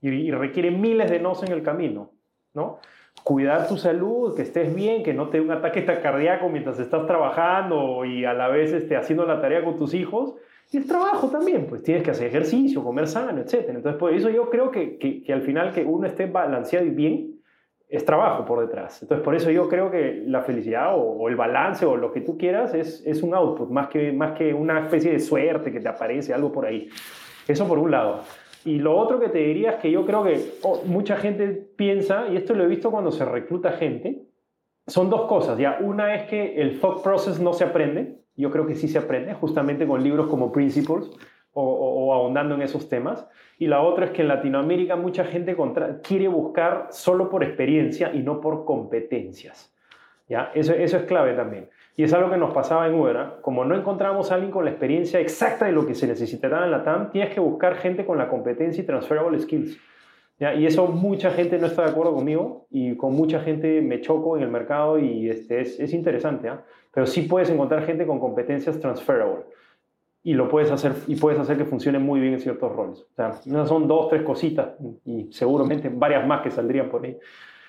[0.00, 2.12] y, requiere miles de nos en el camino,
[2.54, 2.78] ¿no?
[3.24, 7.04] Cuidar tu salud, que estés bien, que no te dé un ataque cardíaco mientras estás
[7.06, 10.36] trabajando y a la vez esté haciendo la tarea con tus hijos,
[10.70, 13.70] y el trabajo también, pues tienes que hacer ejercicio, comer sano, etc.
[13.70, 16.90] Entonces, por eso yo creo que, que, que al final que uno esté balanceado y
[16.90, 17.37] bien,
[17.88, 19.00] es trabajo por detrás.
[19.02, 22.36] Entonces, por eso yo creo que la felicidad o, el balance o lo que tú
[22.36, 25.88] quieras es, es, un output, más que, más que una especie de suerte que te
[25.88, 26.88] aparece, algo por ahí.
[27.46, 28.22] Eso por un lado.
[28.64, 32.28] Y lo otro que te diría es que yo creo que oh, mucha gente piensa,
[32.28, 34.22] y esto lo he visto cuando se recluta gente,
[34.86, 35.58] son dos cosas.
[35.58, 38.98] Ya, una es que el thought process no se aprende, yo creo que sí se
[38.98, 41.10] aprende, justamente con libros como Principles
[41.52, 43.26] o, o ahondando en esos temas.
[43.58, 45.56] Y la otra es que en Latinoamérica mucha gente
[46.02, 49.74] quiere buscar solo por experiencia y no por competencias.
[50.28, 50.52] ¿ya?
[50.54, 51.68] Eso, eso es clave también.
[51.96, 53.16] Y es algo que nos pasaba en Uber.
[53.16, 53.34] ¿ah?
[53.42, 56.70] Como no encontramos a alguien con la experiencia exacta de lo que se necesitará en
[56.70, 59.76] la TAM, tienes que buscar gente con la competencia y transferable skills.
[60.38, 60.54] ¿ya?
[60.54, 64.36] Y eso mucha gente no está de acuerdo conmigo y con mucha gente me choco
[64.36, 66.48] en el mercado y este, es, es interesante.
[66.48, 66.62] ¿ah?
[66.94, 69.42] Pero sí puedes encontrar gente con competencias transferable
[70.22, 73.00] y lo puedes hacer y puedes hacer que funcione muy bien en ciertos roles.
[73.00, 74.70] O sea, no son dos, tres cositas
[75.04, 77.16] y seguramente varias más que saldrían por ahí.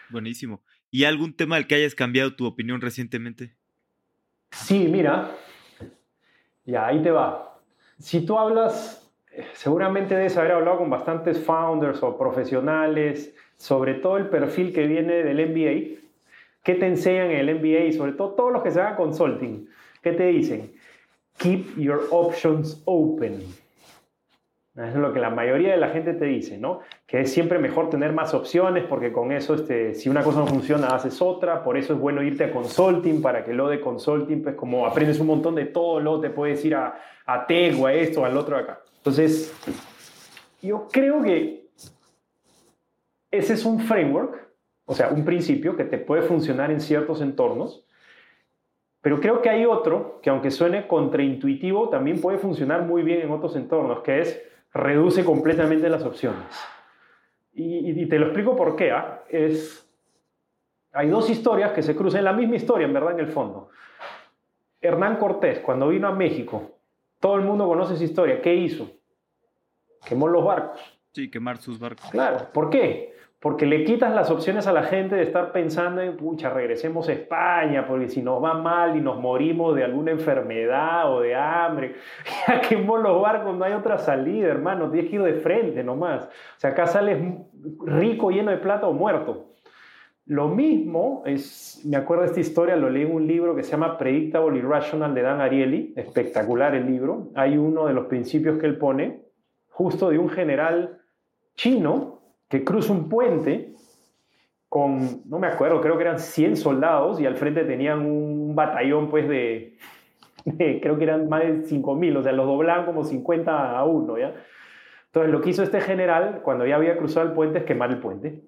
[0.09, 0.61] Buenísimo.
[0.91, 3.55] ¿Y algún tema del que hayas cambiado tu opinión recientemente?
[4.51, 5.31] Sí, mira,
[6.65, 7.59] ya ahí te va.
[7.99, 9.11] Si tú hablas,
[9.53, 15.21] seguramente debes haber hablado con bastantes founders o profesionales sobre todo el perfil que viene
[15.23, 15.99] del MBA.
[16.63, 19.67] ¿Qué te enseñan en el MBA y sobre todo todos los que se hagan consulting?
[20.01, 20.71] ¿Qué te dicen?
[21.39, 23.43] Keep your options open.
[24.75, 26.79] Es lo que la mayoría de la gente te dice, ¿no?
[27.05, 30.47] Que es siempre mejor tener más opciones porque con eso, este, si una cosa no
[30.47, 31.63] funciona, haces otra.
[31.63, 35.19] Por eso es bueno irte a consulting para que lo de consulting, pues como aprendes
[35.19, 38.37] un montón de todo, luego te puedes ir a, a Tech o a esto al
[38.37, 38.81] otro de acá.
[38.97, 39.53] Entonces,
[40.61, 41.67] yo creo que
[43.31, 44.49] ese es un framework,
[44.85, 47.83] o sea, un principio que te puede funcionar en ciertos entornos,
[49.01, 53.31] pero creo que hay otro que aunque suene contraintuitivo, también puede funcionar muy bien en
[53.31, 54.43] otros entornos, que es
[54.73, 56.45] reduce completamente las opciones.
[57.53, 58.91] Y, te lo explico por qué.
[58.91, 59.23] ¿ah?
[59.29, 59.89] Es,
[60.93, 63.69] hay dos historias que se cruzan, la misma historia, en verdad, en el fondo.
[64.81, 66.77] Hernán Cortés, cuando vino a México,
[67.19, 68.41] todo el mundo conoce esa historia.
[68.41, 68.89] ¿Qué hizo?
[70.05, 70.79] Quemó los barcos.
[71.11, 72.09] Sí, quemar sus barcos.
[72.11, 73.13] Claro, ¿por qué?
[73.39, 77.13] Porque le quitas las opciones a la gente de estar pensando en, pucha, regresemos a
[77.13, 81.95] España, porque si nos va mal y nos morimos de alguna enfermedad o de hambre,
[82.47, 86.25] ya quemó los barcos, no hay otra salida, hermano, tienes que ir de frente nomás.
[86.25, 87.17] O sea, acá sales
[87.85, 89.45] rico, lleno de plata o muerto.
[90.25, 93.97] Lo mismo es, me acuerdo esta historia, lo leí en un libro que se llama
[93.97, 97.29] Predictable Irrational de Dan Ariely, espectacular el libro.
[97.35, 99.21] Hay uno de los principios que él pone,
[99.69, 100.99] justo de un general
[101.55, 102.18] chino
[102.49, 103.73] que cruza un puente
[104.67, 109.09] con, no me acuerdo, creo que eran 100 soldados y al frente tenían un batallón
[109.09, 109.77] pues de,
[110.81, 114.33] creo que eran más de 5.000, o sea, los doblaban como 50 a uno, ¿ya?
[115.07, 117.99] Entonces lo que hizo este general cuando ya había cruzado el puente es quemar el
[117.99, 118.43] puente.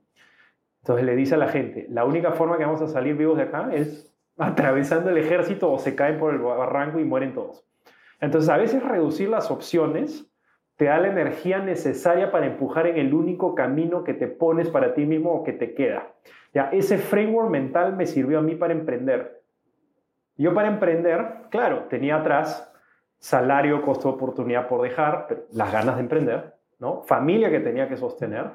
[0.82, 3.44] Entonces le dice a la gente, la única forma que vamos a salir vivos de
[3.44, 7.66] acá es atravesando el ejército o se caen por el barranco y mueren todos.
[8.20, 10.31] Entonces a veces reducir las opciones
[10.82, 14.96] te da la energía necesaria para empujar en el único camino que te pones para
[14.96, 16.08] ti mismo o que te queda.
[16.56, 19.44] Ya, ese framework mental me sirvió a mí para emprender.
[20.38, 22.74] Yo para emprender, claro, tenía atrás
[23.20, 27.04] salario, costo de oportunidad por dejar, las ganas de emprender, ¿no?
[27.04, 28.48] Familia que tenía que sostener,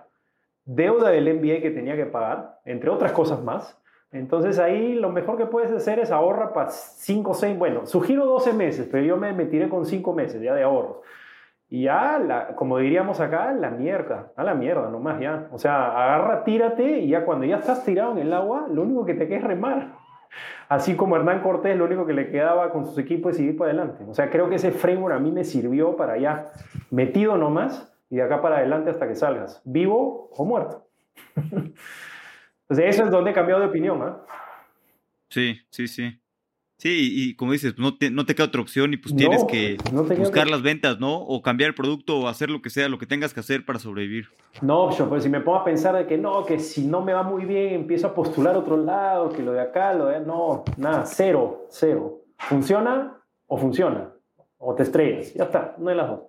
[0.65, 3.81] deuda del MBA que tenía que pagar, entre otras cosas más.
[4.11, 8.27] Entonces ahí lo mejor que puedes hacer es ahorra para 5 o 6, bueno, sugiero
[8.27, 10.97] 12 meses, pero yo me, tiré con 5 meses ya de ahorros.
[11.69, 15.49] Y ya, la, como diríamos acá, la mierda, a la mierda nomás ya.
[15.51, 19.05] O sea, agarra, tírate y ya cuando ya estás tirado en el agua, lo único
[19.05, 19.95] que te queda es remar.
[20.69, 23.71] Así como Hernán Cortés, lo único que le quedaba con sus equipos es seguir para
[23.71, 24.05] adelante.
[24.09, 26.47] O sea, creo que ese framework a mí me sirvió para ya
[26.91, 30.87] metido nomás y de acá para adelante hasta que salgas, vivo o muerto.
[31.37, 34.03] Entonces, eso es donde he cambiado de opinión.
[34.03, 34.13] ¿eh?
[35.29, 36.21] Sí, sí, sí.
[36.79, 39.79] Sí, y como dices, no te, no te queda otra opción y pues tienes que
[40.19, 41.17] buscar las ventas, ¿no?
[41.17, 43.79] O cambiar el producto o hacer lo que sea, lo que tengas que hacer para
[43.79, 44.29] sobrevivir.
[44.61, 47.23] No, pues si me pongo a pensar de que no, que si no me va
[47.23, 51.07] muy bien, empiezo a postular otro lado, que lo de acá, lo de no, nada,
[51.07, 52.25] cero, cero.
[52.37, 54.13] ¿Funciona o funciona?
[54.59, 56.21] O te estrellas, ya está, no hay las dos.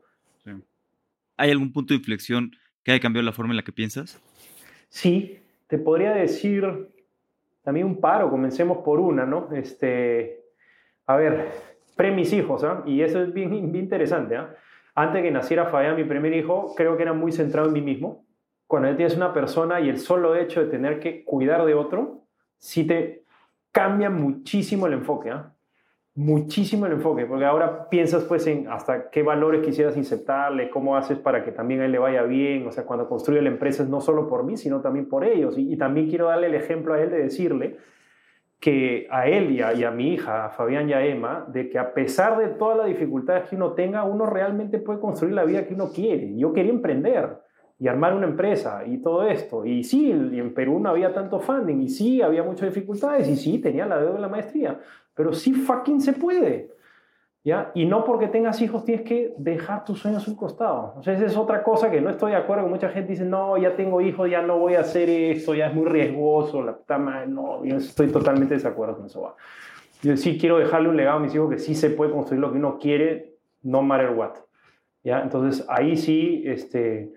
[1.35, 2.51] ¿Hay algún punto de inflexión
[2.83, 4.19] que haya cambiado la forma en la que piensas?
[4.89, 6.89] Sí, te podría decir
[7.67, 9.49] también un paro, comencemos por una, ¿no?
[9.51, 10.45] Este,
[11.05, 11.51] a ver,
[11.97, 12.81] pre mis hijos, ¿ah?
[12.85, 14.55] Y eso es bien, interesante, ¿ah?
[14.95, 18.25] Antes que naciera Fabián, mi primer hijo, creo que era muy centrado en mí mismo.
[18.67, 22.21] Cuando ya tienes una persona y el solo hecho de tener que cuidar de otro,
[22.57, 23.25] sí te
[23.73, 25.53] cambia muchísimo el enfoque, ¿ah?
[26.17, 31.19] Muchísimo el enfoque, porque ahora piensas pues en hasta qué valores quisieras insertarle, cómo haces
[31.19, 33.89] para que también a él le vaya bien, o sea, cuando construye la empresa es
[33.89, 35.55] no solo por mí, sino también por ellos.
[35.59, 37.77] Y, también quiero darle el ejemplo a él de decirle
[38.59, 41.93] que a él y a, mi hija, a Fabián y a Emma, de que a
[41.93, 45.75] pesar de todas las dificultades que uno tenga, uno realmente puede construir la vida que
[45.75, 46.35] uno quiere.
[46.35, 47.37] Yo quería emprender
[47.79, 49.65] y armar una empresa y todo esto.
[49.65, 53.59] Y sí, en Perú no había tanto funding, y sí, había muchas dificultades, y sí,
[53.59, 54.79] tenía la deuda de la maestría,
[55.13, 56.75] pero sí fucking se puede.
[57.43, 57.71] ¿Ya?
[57.75, 60.95] Y no porque tengas hijos tienes que dejar tus sueños a un costado.
[60.97, 62.67] O sea, esa es otra cosa que no estoy de acuerdo.
[62.67, 65.73] Mucha gente dice, no, ya tengo hijos, ya no voy a hacer esto, ya es
[65.73, 67.27] muy riesgoso, la puta madre.
[67.27, 69.33] No, yo estoy totalmente de desacuerdo con eso.
[70.01, 72.51] Yo sí quiero dejarle un legado a mis hijos que sí se puede construir lo
[72.51, 74.33] que uno quiere, no matter what.
[75.05, 75.21] ¿Ya?
[75.21, 77.13] Entonces, ahí sí, este,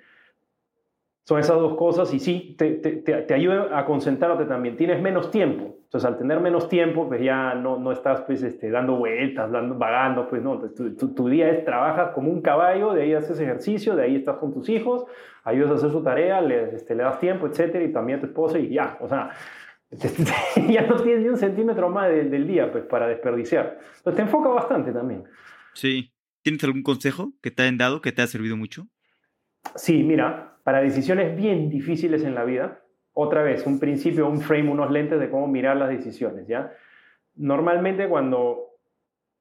[1.30, 4.76] son esas dos cosas y sí, te, te, te, ayuda a concentrarte también.
[4.76, 5.76] Tienes menos tiempo.
[5.84, 9.76] Entonces, al tener menos tiempo, pues ya no, no estás pues, este, dando vueltas, dando,
[9.76, 10.58] vagando, pues no.
[10.58, 14.38] Tu, tu, día es trabajas como un caballo, de ahí haces ejercicio, de ahí estás
[14.38, 15.04] con tus hijos,
[15.44, 18.26] ayudas a hacer su tarea, le, este, le das tiempo, etcétera, y también a tu
[18.26, 18.98] esposa y ya.
[19.00, 19.30] O sea,
[20.68, 23.78] ya no tienes ni un centímetro más del día pues, para desperdiciar.
[23.98, 25.22] Entonces, te enfoca bastante también.
[25.74, 26.12] Sí.
[26.42, 28.88] ¿Tienes algún consejo que te hayan dado que te ha servido mucho?
[29.76, 32.80] Sí, mira, para decisiones bien difíciles en la vida,
[33.12, 36.72] otra vez, un principio, un frame, unos lentes de cómo mirar las decisiones, ¿ya?
[37.36, 38.70] Normalmente cuando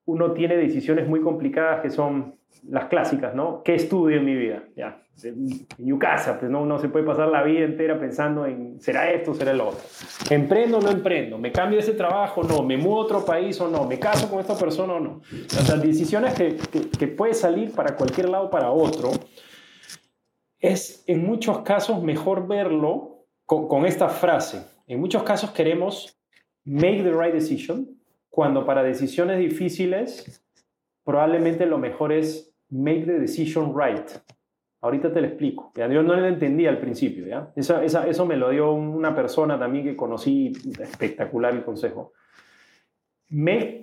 [0.06, 2.36] uno tiene decisiones muy complicadas que son
[2.68, 3.62] las clásicas, ¿no?
[3.64, 4.64] ¿Qué estudio en mi vida?
[4.76, 9.12] Ya, en casa, pues no, uno se puede pasar la vida entera pensando en, ¿será
[9.12, 9.82] esto, será lo otro?
[10.30, 11.38] ¿Emprendo o no emprendo?
[11.38, 12.64] ¿Me cambio ese trabajo o no?
[12.64, 13.86] ¿Me mudo a otro país o no?
[13.86, 15.22] ¿Me caso con esta persona o no?
[15.32, 19.12] Las decisiones que, que, que puede salir para cualquier lado para otro,
[20.60, 24.64] es en muchos casos mejor verlo con, esta frase.
[24.88, 26.20] En muchos casos queremos
[26.66, 27.88] make the right decision,
[28.30, 30.46] cuando para decisiones difíciles
[31.04, 34.08] probablemente lo mejor es make the decision right.
[34.82, 35.72] Ahorita te lo explico.
[35.76, 37.26] Yo no lo entendía al principio.
[37.26, 37.52] ¿ya?
[37.56, 42.14] Eso, eso me lo dio una persona también que conocí, espectacular el consejo.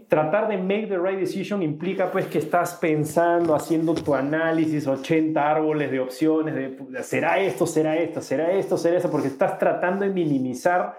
[0.09, 5.51] Tratar de make the right decision implica pues que estás pensando, haciendo tu análisis, 80
[5.51, 10.05] árboles de opciones, de será esto, será esto, será esto, será eso, porque estás tratando
[10.05, 10.99] de minimizar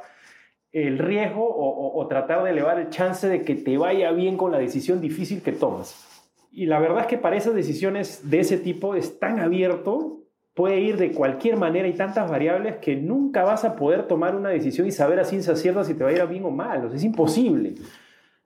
[0.71, 4.59] el riesgo o, tratar de elevar el chance de que te vaya bien con la
[4.59, 6.05] decisión difícil que tomas.
[6.51, 10.19] Y la verdad es que para esas decisiones de ese tipo es tan abierto,
[10.53, 14.49] puede ir de cualquier manera y tantas variables que nunca vas a poder tomar una
[14.49, 16.89] decisión y saber a ciencia cierta si te va a ir bien o mal.
[16.93, 17.75] es imposible.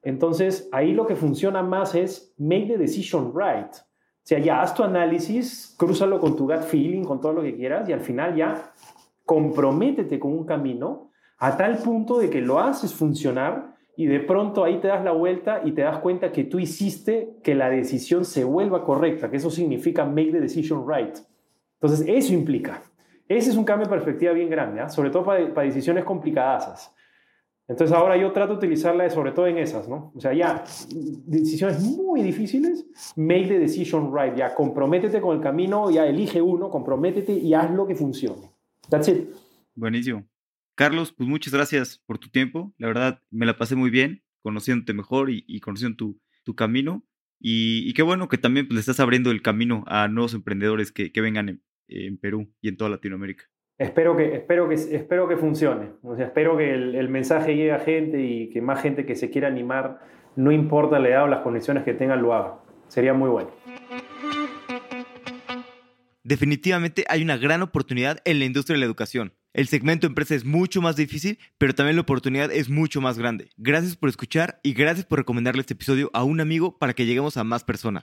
[0.02, 3.74] Entonces, ahí lo que funciona más es make the decision right.
[3.74, 7.56] O sea, ya haz tu análisis, crúzalo con tu gut feeling, con todo lo que
[7.56, 8.74] quieras y al final ya
[9.26, 14.64] comprométete con un camino a tal punto de que lo haces funcionar y de pronto
[14.64, 18.26] ahí te das la vuelta y te das cuenta que tú hiciste que la decisión
[18.26, 21.18] se vuelva correcta, que eso significa make the decision right.
[21.80, 22.82] Entonces, eso implica.
[23.28, 24.90] Ese es un cambio de perspectiva bien grande, ¿ah?
[24.90, 26.94] sobre todo para, decisiones complicadas.
[27.72, 30.12] Entonces, ahora yo trato de utilizarla sobre todo en esas, ¿no?
[30.16, 30.64] O sea, ya,
[31.26, 36.70] decisiones muy difíciles, make the decision right, ya, comprométete con el camino, ya elige uno,
[36.70, 38.52] comprométete y haz lo que funcione.
[38.90, 39.30] That's it.
[39.76, 40.26] Buenísimo.
[40.76, 42.74] Carlos, pues muchas gracias por tu tiempo.
[42.78, 47.06] La verdad, me la pasé muy bien conociéndote mejor y, conociendo tu, tu camino.
[47.40, 51.12] Y, qué bueno que también pues, le estás abriendo el camino a nuevos emprendedores que,
[51.22, 53.46] vengan en, Perú y en toda Latinoamérica.
[53.82, 55.88] Espero que, espero que, espero que funcione.
[56.04, 59.32] O sea, espero que el, mensaje llegue a gente y que más gente que se
[59.32, 60.02] quiera animar,
[60.36, 62.60] no importa la edad o las condiciones que tengan, lo haga.
[62.90, 63.50] Sería muy bueno.
[66.24, 69.34] Definitivamente hay una gran oportunidad en la industria de la educación.
[69.52, 73.50] El segmento empresa es mucho más difícil, pero también la oportunidad es mucho más grande.
[73.58, 77.36] Gracias por escuchar y gracias por recomendarle este episodio a un amigo para que lleguemos
[77.36, 78.00] a más personas.